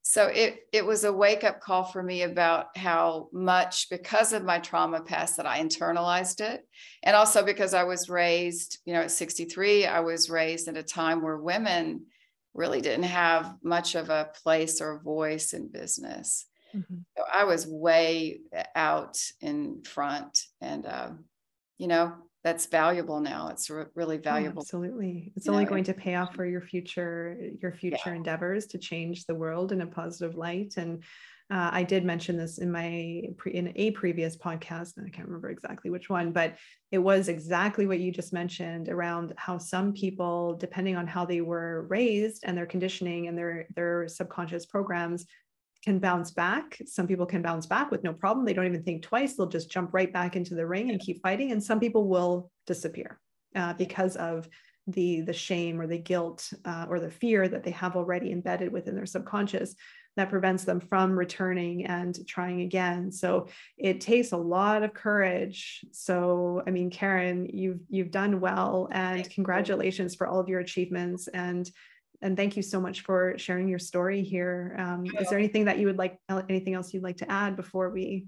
so 0.05 0.27
it 0.27 0.67
it 0.73 0.85
was 0.85 1.05
a 1.05 1.13
wake 1.13 1.45
up 1.45 1.61
call 1.61 1.85
for 1.85 2.03
me 2.03 2.23
about 2.23 2.77
how 2.77 3.29
much 3.31 3.89
because 3.89 4.33
of 4.33 4.43
my 4.43 4.59
trauma 4.59 5.01
past 5.01 5.37
that 5.37 5.45
I 5.45 5.63
internalized 5.63 6.41
it 6.41 6.67
and 7.03 7.15
also 7.15 7.43
because 7.43 7.73
I 7.73 7.83
was 7.83 8.09
raised 8.09 8.79
you 8.85 8.93
know 8.93 9.01
at 9.01 9.11
63 9.11 9.85
I 9.85 10.01
was 10.01 10.29
raised 10.29 10.67
at 10.67 10.77
a 10.77 10.83
time 10.83 11.21
where 11.21 11.37
women 11.37 12.05
really 12.53 12.81
didn't 12.81 13.03
have 13.03 13.55
much 13.63 13.95
of 13.95 14.09
a 14.09 14.29
place 14.43 14.81
or 14.81 14.99
voice 14.99 15.53
in 15.53 15.69
business 15.69 16.47
mm-hmm. 16.75 16.97
so 17.17 17.23
I 17.33 17.45
was 17.45 17.65
way 17.65 18.41
out 18.75 19.17
in 19.39 19.83
front 19.83 20.45
and 20.59 20.85
um, 20.85 21.23
you 21.77 21.87
know 21.87 22.13
that's 22.43 22.65
valuable 22.65 23.19
now 23.19 23.49
it's 23.49 23.69
re- 23.69 23.85
really 23.95 24.17
valuable 24.17 24.59
oh, 24.59 24.61
absolutely 24.61 25.31
it's 25.35 25.47
only 25.47 25.63
know, 25.63 25.69
going 25.69 25.83
to 25.83 25.93
pay 25.93 26.15
off 26.15 26.35
for 26.35 26.45
your 26.45 26.61
future 26.61 27.37
your 27.61 27.73
future 27.73 27.99
yeah. 28.07 28.13
endeavors 28.13 28.67
to 28.67 28.77
change 28.77 29.25
the 29.25 29.35
world 29.35 29.71
in 29.71 29.81
a 29.81 29.87
positive 29.87 30.35
light 30.35 30.73
and 30.77 31.03
uh, 31.51 31.69
I 31.71 31.83
did 31.83 32.05
mention 32.05 32.37
this 32.37 32.57
in 32.57 32.71
my 32.71 33.23
pre, 33.37 33.53
in 33.53 33.73
a 33.75 33.91
previous 33.91 34.37
podcast, 34.37 34.97
and 34.97 35.05
I 35.05 35.09
can't 35.09 35.27
remember 35.27 35.49
exactly 35.49 35.91
which 35.91 36.09
one, 36.09 36.31
but 36.31 36.55
it 36.91 36.97
was 36.97 37.27
exactly 37.27 37.85
what 37.85 37.99
you 37.99 38.11
just 38.11 38.33
mentioned 38.33 38.87
around 38.87 39.33
how 39.37 39.57
some 39.57 39.93
people, 39.93 40.55
depending 40.55 40.95
on 40.95 41.05
how 41.05 41.25
they 41.25 41.41
were 41.41 41.85
raised 41.89 42.43
and 42.45 42.57
their 42.57 42.65
conditioning 42.65 43.27
and 43.27 43.37
their 43.37 43.67
their 43.75 44.07
subconscious 44.07 44.65
programs, 44.65 45.25
can 45.83 45.99
bounce 45.99 46.31
back. 46.31 46.81
Some 46.85 47.07
people 47.07 47.25
can 47.25 47.41
bounce 47.41 47.65
back 47.65 47.91
with 47.91 48.03
no 48.03 48.13
problem. 48.13 48.45
They 48.45 48.53
don't 48.53 48.65
even 48.65 48.83
think 48.83 49.03
twice. 49.03 49.35
They'll 49.35 49.47
just 49.47 49.69
jump 49.69 49.93
right 49.93 50.11
back 50.11 50.35
into 50.35 50.55
the 50.55 50.65
ring 50.65 50.89
and 50.89 50.99
keep 50.99 51.21
fighting. 51.21 51.51
And 51.51 51.61
some 51.61 51.79
people 51.79 52.07
will 52.07 52.49
disappear 52.65 53.19
uh, 53.55 53.73
because 53.73 54.15
of 54.15 54.47
the 54.87 55.21
the 55.21 55.33
shame 55.33 55.79
or 55.79 55.87
the 55.87 55.97
guilt 55.97 56.51
uh, 56.65 56.85
or 56.89 56.99
the 56.99 57.09
fear 57.09 57.47
that 57.47 57.63
they 57.63 57.71
have 57.71 57.95
already 57.95 58.31
embedded 58.31 58.71
within 58.71 58.95
their 58.95 59.05
subconscious 59.05 59.75
that 60.15 60.29
prevents 60.29 60.63
them 60.63 60.79
from 60.79 61.17
returning 61.17 61.85
and 61.85 62.19
trying 62.27 62.61
again 62.61 63.09
so 63.09 63.47
it 63.77 64.01
takes 64.01 64.33
a 64.33 64.37
lot 64.37 64.83
of 64.83 64.93
courage 64.93 65.85
so 65.93 66.61
i 66.67 66.69
mean 66.69 66.89
karen 66.89 67.47
you've 67.51 67.79
you've 67.89 68.11
done 68.11 68.41
well 68.41 68.89
and 68.91 69.29
congratulations 69.29 70.15
for 70.15 70.27
all 70.27 70.39
of 70.39 70.49
your 70.49 70.59
achievements 70.59 71.29
and 71.29 71.71
and 72.23 72.37
thank 72.37 72.55
you 72.55 72.63
so 72.63 72.79
much 72.79 73.01
for 73.01 73.37
sharing 73.37 73.67
your 73.67 73.79
story 73.79 74.23
here. 74.23 74.75
Um, 74.79 75.05
is 75.19 75.29
there 75.29 75.37
anything 75.37 75.65
that 75.65 75.77
you 75.77 75.87
would 75.87 75.97
like 75.97 76.17
anything 76.49 76.73
else 76.73 76.93
you'd 76.93 77.03
like 77.03 77.17
to 77.17 77.29
add 77.29 77.55
before 77.55 77.89
we 77.89 78.27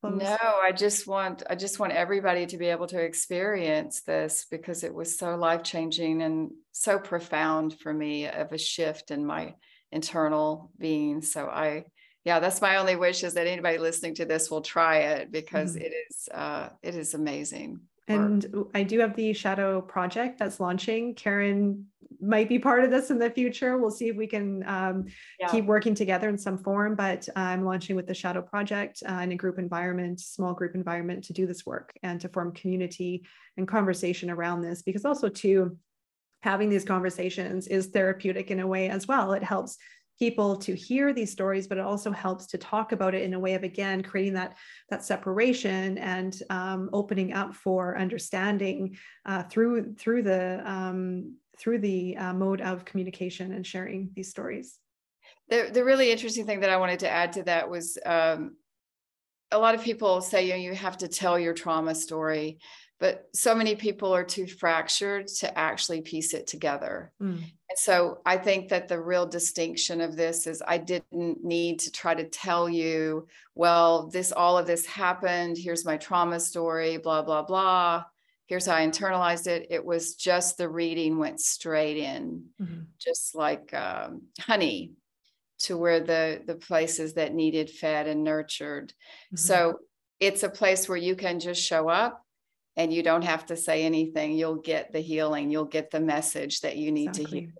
close? 0.00 0.22
No, 0.22 0.38
I 0.40 0.72
just 0.72 1.06
want 1.06 1.42
I 1.50 1.56
just 1.56 1.78
want 1.80 1.92
everybody 1.92 2.46
to 2.46 2.56
be 2.56 2.66
able 2.66 2.86
to 2.86 3.00
experience 3.00 4.02
this 4.02 4.46
because 4.50 4.84
it 4.84 4.94
was 4.94 5.18
so 5.18 5.36
life-changing 5.36 6.22
and 6.22 6.52
so 6.70 6.98
profound 6.98 7.78
for 7.80 7.92
me 7.92 8.28
of 8.28 8.52
a 8.52 8.58
shift 8.58 9.10
in 9.10 9.26
my 9.26 9.54
internal 9.90 10.70
being. 10.78 11.20
So 11.20 11.48
I 11.48 11.84
yeah, 12.24 12.38
that's 12.38 12.62
my 12.62 12.76
only 12.76 12.94
wish 12.94 13.24
is 13.24 13.34
that 13.34 13.48
anybody 13.48 13.78
listening 13.78 14.14
to 14.14 14.24
this 14.24 14.48
will 14.48 14.60
try 14.60 14.98
it 14.98 15.32
because 15.32 15.74
mm-hmm. 15.74 15.86
it 15.86 15.92
is 16.08 16.28
uh, 16.32 16.68
it 16.80 16.94
is 16.94 17.14
amazing. 17.14 17.80
And 18.08 18.66
I 18.74 18.82
do 18.82 18.98
have 18.98 19.16
the 19.16 19.32
Shadow 19.32 19.80
project 19.80 20.38
that's 20.38 20.60
launching. 20.60 21.14
Karen 21.14 21.86
might 22.22 22.48
be 22.48 22.58
part 22.58 22.84
of 22.84 22.90
this 22.90 23.10
in 23.10 23.18
the 23.18 23.30
future. 23.30 23.76
We'll 23.78 23.90
see 23.90 24.08
if 24.08 24.16
we 24.16 24.26
can 24.26 24.62
um, 24.66 25.06
yeah. 25.40 25.48
keep 25.48 25.64
working 25.64 25.94
together 25.94 26.28
in 26.28 26.38
some 26.38 26.56
form. 26.56 26.94
But 26.94 27.28
I'm 27.34 27.64
launching 27.64 27.96
with 27.96 28.06
the 28.06 28.14
Shadow 28.14 28.42
project 28.42 29.02
uh, 29.08 29.20
in 29.22 29.32
a 29.32 29.36
group 29.36 29.58
environment, 29.58 30.20
small 30.20 30.54
group 30.54 30.74
environment 30.74 31.24
to 31.24 31.32
do 31.32 31.46
this 31.46 31.66
work 31.66 31.92
and 32.02 32.20
to 32.20 32.28
form 32.28 32.52
community 32.52 33.26
and 33.56 33.66
conversation 33.66 34.30
around 34.30 34.62
this. 34.62 34.82
Because 34.82 35.04
also, 35.04 35.28
too, 35.28 35.76
having 36.42 36.68
these 36.68 36.84
conversations 36.84 37.66
is 37.66 37.88
therapeutic 37.88 38.50
in 38.50 38.60
a 38.60 38.66
way 38.66 38.88
as 38.88 39.08
well. 39.08 39.32
It 39.32 39.42
helps 39.42 39.76
people 40.18 40.56
to 40.56 40.74
hear 40.74 41.12
these 41.12 41.32
stories 41.32 41.66
but 41.66 41.78
it 41.78 41.84
also 41.84 42.12
helps 42.12 42.46
to 42.46 42.58
talk 42.58 42.92
about 42.92 43.14
it 43.14 43.22
in 43.22 43.34
a 43.34 43.38
way 43.38 43.54
of 43.54 43.64
again 43.64 44.02
creating 44.02 44.34
that 44.34 44.56
that 44.88 45.04
separation 45.04 45.98
and 45.98 46.42
um, 46.50 46.88
opening 46.92 47.32
up 47.32 47.54
for 47.54 47.98
understanding 47.98 48.96
uh, 49.26 49.42
through 49.44 49.94
through 49.94 50.22
the 50.22 50.62
um, 50.64 51.34
through 51.58 51.78
the 51.78 52.16
uh, 52.16 52.32
mode 52.32 52.60
of 52.60 52.84
communication 52.84 53.52
and 53.52 53.66
sharing 53.66 54.10
these 54.14 54.30
stories 54.30 54.78
the, 55.48 55.70
the 55.72 55.84
really 55.84 56.10
interesting 56.10 56.46
thing 56.46 56.60
that 56.60 56.70
i 56.70 56.76
wanted 56.76 57.00
to 57.00 57.08
add 57.08 57.32
to 57.32 57.42
that 57.42 57.68
was 57.68 57.98
um, 58.06 58.56
a 59.50 59.58
lot 59.58 59.74
of 59.74 59.82
people 59.82 60.20
say 60.20 60.46
you 60.46 60.52
know 60.52 60.58
you 60.58 60.74
have 60.74 60.98
to 60.98 61.08
tell 61.08 61.38
your 61.38 61.54
trauma 61.54 61.94
story 61.94 62.58
but 63.02 63.28
so 63.34 63.52
many 63.52 63.74
people 63.74 64.14
are 64.14 64.22
too 64.22 64.46
fractured 64.46 65.26
to 65.26 65.58
actually 65.58 66.02
piece 66.02 66.34
it 66.34 66.46
together. 66.46 67.10
Mm. 67.20 67.38
And 67.38 67.76
so 67.76 68.20
I 68.24 68.36
think 68.36 68.68
that 68.68 68.86
the 68.86 69.00
real 69.00 69.26
distinction 69.26 70.00
of 70.00 70.14
this 70.14 70.46
is 70.46 70.62
I 70.64 70.78
didn't 70.78 71.42
need 71.42 71.80
to 71.80 71.90
try 71.90 72.14
to 72.14 72.28
tell 72.28 72.68
you, 72.68 73.26
well, 73.56 74.06
this 74.06 74.30
all 74.30 74.56
of 74.56 74.68
this 74.68 74.86
happened. 74.86 75.58
Here's 75.58 75.84
my 75.84 75.96
trauma 75.96 76.38
story, 76.38 76.96
blah, 76.96 77.22
blah, 77.22 77.42
blah. 77.42 78.04
Here's 78.46 78.66
how 78.66 78.76
I 78.76 78.86
internalized 78.86 79.46
it. 79.46 79.68
It 79.70 79.84
was 79.84 80.14
just 80.14 80.58
the 80.58 80.68
reading 80.68 81.18
went 81.18 81.40
straight 81.40 81.96
in, 81.96 82.44
mm-hmm. 82.60 82.82
just 82.98 83.34
like 83.34 83.72
um, 83.72 84.22
honey 84.40 84.92
to 85.60 85.76
where 85.76 86.00
the 86.00 86.42
the 86.46 86.56
places 86.56 87.14
that 87.14 87.34
needed 87.34 87.70
fed 87.70 88.08
and 88.08 88.24
nurtured. 88.24 88.88
Mm-hmm. 88.88 89.36
So 89.36 89.78
it's 90.20 90.42
a 90.42 90.48
place 90.48 90.88
where 90.88 90.98
you 90.98 91.16
can 91.16 91.40
just 91.40 91.62
show 91.62 91.88
up 91.88 92.22
and 92.76 92.92
you 92.92 93.02
don't 93.02 93.22
have 93.22 93.46
to 93.46 93.56
say 93.56 93.84
anything 93.84 94.32
you'll 94.32 94.56
get 94.56 94.92
the 94.92 95.00
healing 95.00 95.50
you'll 95.50 95.64
get 95.64 95.90
the 95.90 96.00
message 96.00 96.60
that 96.60 96.76
you 96.76 96.92
need 96.92 97.08
exactly. 97.08 97.40
to 97.40 97.46
hear 97.46 97.54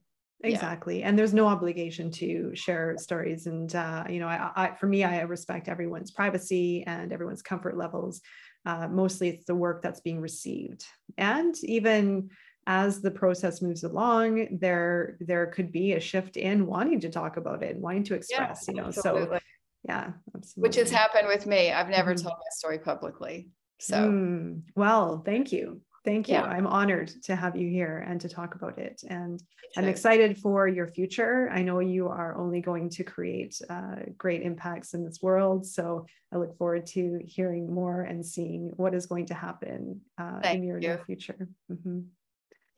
exactly 0.44 1.00
yeah. 1.00 1.08
and 1.08 1.18
there's 1.18 1.34
no 1.34 1.46
obligation 1.46 2.10
to 2.10 2.54
share 2.54 2.96
stories 2.98 3.46
and 3.46 3.74
uh, 3.74 4.04
you 4.08 4.18
know 4.18 4.26
I, 4.26 4.50
I, 4.56 4.74
for 4.74 4.86
me 4.86 5.04
i 5.04 5.20
respect 5.22 5.68
everyone's 5.68 6.10
privacy 6.10 6.84
and 6.86 7.12
everyone's 7.12 7.42
comfort 7.42 7.76
levels 7.76 8.20
uh, 8.66 8.88
mostly 8.88 9.28
it's 9.28 9.44
the 9.44 9.54
work 9.54 9.82
that's 9.82 10.00
being 10.00 10.20
received 10.20 10.84
and 11.18 11.56
even 11.64 12.30
as 12.66 13.00
the 13.00 13.10
process 13.10 13.60
moves 13.60 13.82
along 13.82 14.58
there 14.60 15.16
there 15.20 15.46
could 15.46 15.72
be 15.72 15.94
a 15.94 16.00
shift 16.00 16.36
in 16.36 16.66
wanting 16.66 17.00
to 17.00 17.10
talk 17.10 17.36
about 17.36 17.62
it 17.62 17.76
wanting 17.76 18.04
to 18.04 18.14
express 18.14 18.64
yeah, 18.66 18.74
you 18.74 18.80
know 18.80 18.86
absolutely. 18.88 19.38
so 19.38 19.42
yeah 19.88 20.12
absolutely. 20.36 20.68
which 20.68 20.76
has 20.76 20.90
happened 20.90 21.26
with 21.26 21.44
me 21.44 21.72
i've 21.72 21.88
never 21.88 22.14
mm-hmm. 22.14 22.28
told 22.28 22.38
my 22.38 22.50
story 22.50 22.78
publicly 22.78 23.48
so, 23.82 23.96
mm, 23.96 24.62
well, 24.76 25.24
thank 25.26 25.50
you. 25.50 25.80
Thank 26.04 26.28
you. 26.28 26.34
Yeah. 26.34 26.42
I'm 26.42 26.66
honored 26.66 27.12
to 27.24 27.36
have 27.36 27.56
you 27.56 27.68
here 27.68 28.04
and 28.08 28.20
to 28.20 28.28
talk 28.28 28.54
about 28.54 28.78
it. 28.78 29.02
And 29.08 29.40
I'm 29.76 29.84
excited 29.84 30.36
for 30.36 30.66
your 30.66 30.88
future. 30.88 31.48
I 31.52 31.62
know 31.62 31.78
you 31.78 32.08
are 32.08 32.36
only 32.36 32.60
going 32.60 32.90
to 32.90 33.04
create 33.04 33.60
uh, 33.70 33.96
great 34.18 34.42
impacts 34.42 34.94
in 34.94 35.04
this 35.04 35.20
world. 35.22 35.64
So 35.64 36.06
I 36.32 36.38
look 36.38 36.56
forward 36.58 36.86
to 36.88 37.20
hearing 37.24 37.72
more 37.72 38.02
and 38.02 38.24
seeing 38.26 38.72
what 38.76 38.94
is 38.94 39.06
going 39.06 39.26
to 39.26 39.34
happen 39.34 40.00
uh, 40.18 40.40
in 40.44 40.64
your 40.64 40.78
you. 40.78 40.88
near 40.88 40.98
future. 41.06 41.48
Mm-hmm. 41.70 42.00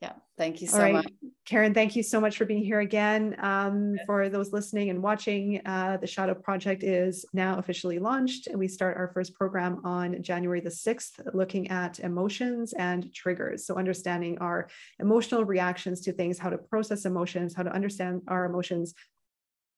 Yeah, 0.05 0.13
thank 0.37 0.61
you 0.61 0.67
so 0.67 0.77
right. 0.77 0.93
much. 0.93 1.07
Karen, 1.45 1.73
thank 1.73 1.95
you 1.95 2.03
so 2.03 2.21
much 2.21 2.37
for 2.37 2.45
being 2.45 2.63
here 2.63 2.81
again. 2.81 3.35
Um, 3.39 3.97
for 4.05 4.29
those 4.29 4.53
listening 4.53 4.91
and 4.91 5.01
watching, 5.01 5.61
uh, 5.65 5.97
the 5.97 6.05
Shadow 6.05 6.35
Project 6.35 6.83
is 6.83 7.25
now 7.33 7.57
officially 7.57 7.97
launched. 7.97 8.45
And 8.45 8.59
we 8.59 8.67
start 8.67 8.97
our 8.97 9.07
first 9.07 9.33
program 9.33 9.81
on 9.83 10.21
January 10.21 10.59
the 10.61 10.69
6th, 10.69 11.33
looking 11.33 11.71
at 11.71 11.99
emotions 11.99 12.73
and 12.73 13.11
triggers. 13.15 13.65
So, 13.65 13.77
understanding 13.77 14.37
our 14.37 14.69
emotional 14.99 15.43
reactions 15.43 16.01
to 16.01 16.11
things, 16.11 16.37
how 16.37 16.51
to 16.51 16.59
process 16.59 17.05
emotions, 17.05 17.55
how 17.55 17.63
to 17.63 17.73
understand 17.73 18.21
our 18.27 18.45
emotions, 18.45 18.93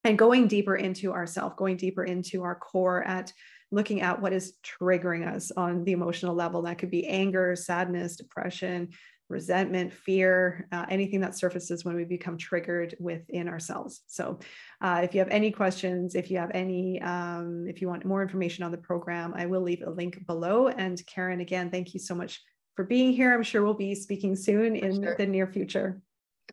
and 0.03 0.17
going 0.17 0.47
deeper 0.49 0.75
into 0.75 1.13
ourself, 1.13 1.55
going 1.55 1.77
deeper 1.77 2.03
into 2.03 2.43
our 2.43 2.55
core 2.55 3.01
at 3.03 3.31
looking 3.71 4.01
at 4.01 4.21
what 4.21 4.33
is 4.33 4.53
triggering 4.63 5.25
us 5.27 5.51
on 5.51 5.85
the 5.85 5.91
emotional 5.93 6.35
level. 6.35 6.61
That 6.61 6.77
could 6.77 6.91
be 6.91 7.07
anger, 7.07 7.55
sadness, 7.55 8.17
depression, 8.17 8.89
resentment, 9.29 9.93
fear, 9.93 10.67
uh, 10.71 10.85
anything 10.89 11.19
that 11.21 11.35
surfaces 11.35 11.83
when 11.83 11.95
we 11.95 12.05
become 12.05 12.37
triggered 12.37 12.95
within 12.99 13.47
ourselves. 13.47 14.01
So, 14.07 14.39
uh, 14.81 15.01
if 15.03 15.13
you 15.13 15.19
have 15.19 15.29
any 15.29 15.51
questions, 15.51 16.15
if 16.15 16.31
you 16.31 16.37
have 16.37 16.51
any, 16.53 17.01
um, 17.01 17.65
if 17.67 17.81
you 17.81 17.87
want 17.87 18.05
more 18.05 18.21
information 18.21 18.63
on 18.63 18.71
the 18.71 18.77
program, 18.77 19.33
I 19.35 19.45
will 19.45 19.61
leave 19.61 19.83
a 19.85 19.89
link 19.89 20.25
below. 20.25 20.67
And 20.67 21.01
Karen, 21.05 21.41
again, 21.41 21.69
thank 21.69 21.93
you 21.93 21.99
so 21.99 22.15
much 22.15 22.41
for 22.75 22.85
being 22.85 23.11
here. 23.11 23.33
I'm 23.33 23.43
sure 23.43 23.63
we'll 23.63 23.73
be 23.73 23.95
speaking 23.95 24.35
soon 24.35 24.75
in 24.75 25.03
sure. 25.03 25.15
the 25.15 25.25
near 25.25 25.47
future. 25.47 26.01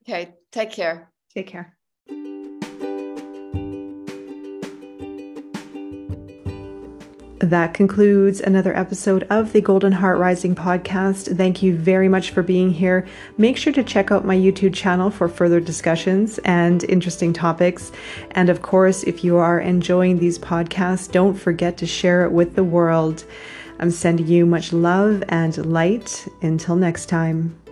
Okay, 0.03 0.35
take 0.51 0.73
care. 0.73 1.13
Take 1.35 1.47
care. 1.47 1.77
That 7.45 7.75
concludes 7.75 8.41
another 8.41 8.75
episode 8.75 9.25
of 9.29 9.53
the 9.53 9.61
Golden 9.61 9.93
Heart 9.93 10.19
Rising 10.19 10.55
podcast. 10.55 11.37
Thank 11.37 11.63
you 11.63 11.77
very 11.77 12.09
much 12.09 12.31
for 12.31 12.43
being 12.43 12.71
here. 12.71 13.07
Make 13.37 13.59
sure 13.59 13.73
to 13.75 13.85
check 13.85 14.11
out 14.11 14.25
my 14.25 14.35
YouTube 14.35 14.73
channel 14.73 15.11
for 15.11 15.29
further 15.29 15.61
discussions 15.61 16.39
and 16.47 16.83
interesting 16.85 17.35
topics. 17.35 17.93
And 18.31 18.49
of 18.49 18.63
course, 18.63 19.03
if 19.03 19.23
you 19.23 19.37
are 19.37 19.61
enjoying 19.61 20.19
these 20.19 20.39
podcasts, 20.39 21.13
don't 21.13 21.35
forget 21.35 21.77
to 21.77 21.87
share 21.87 22.25
it 22.25 22.33
with 22.33 22.55
the 22.55 22.65
world. 22.65 23.27
I'm 23.79 23.91
sending 23.91 24.27
you 24.27 24.47
much 24.47 24.73
love 24.73 25.23
and 25.29 25.55
light. 25.71 26.27
Until 26.41 26.77
next 26.77 27.11
time. 27.11 27.64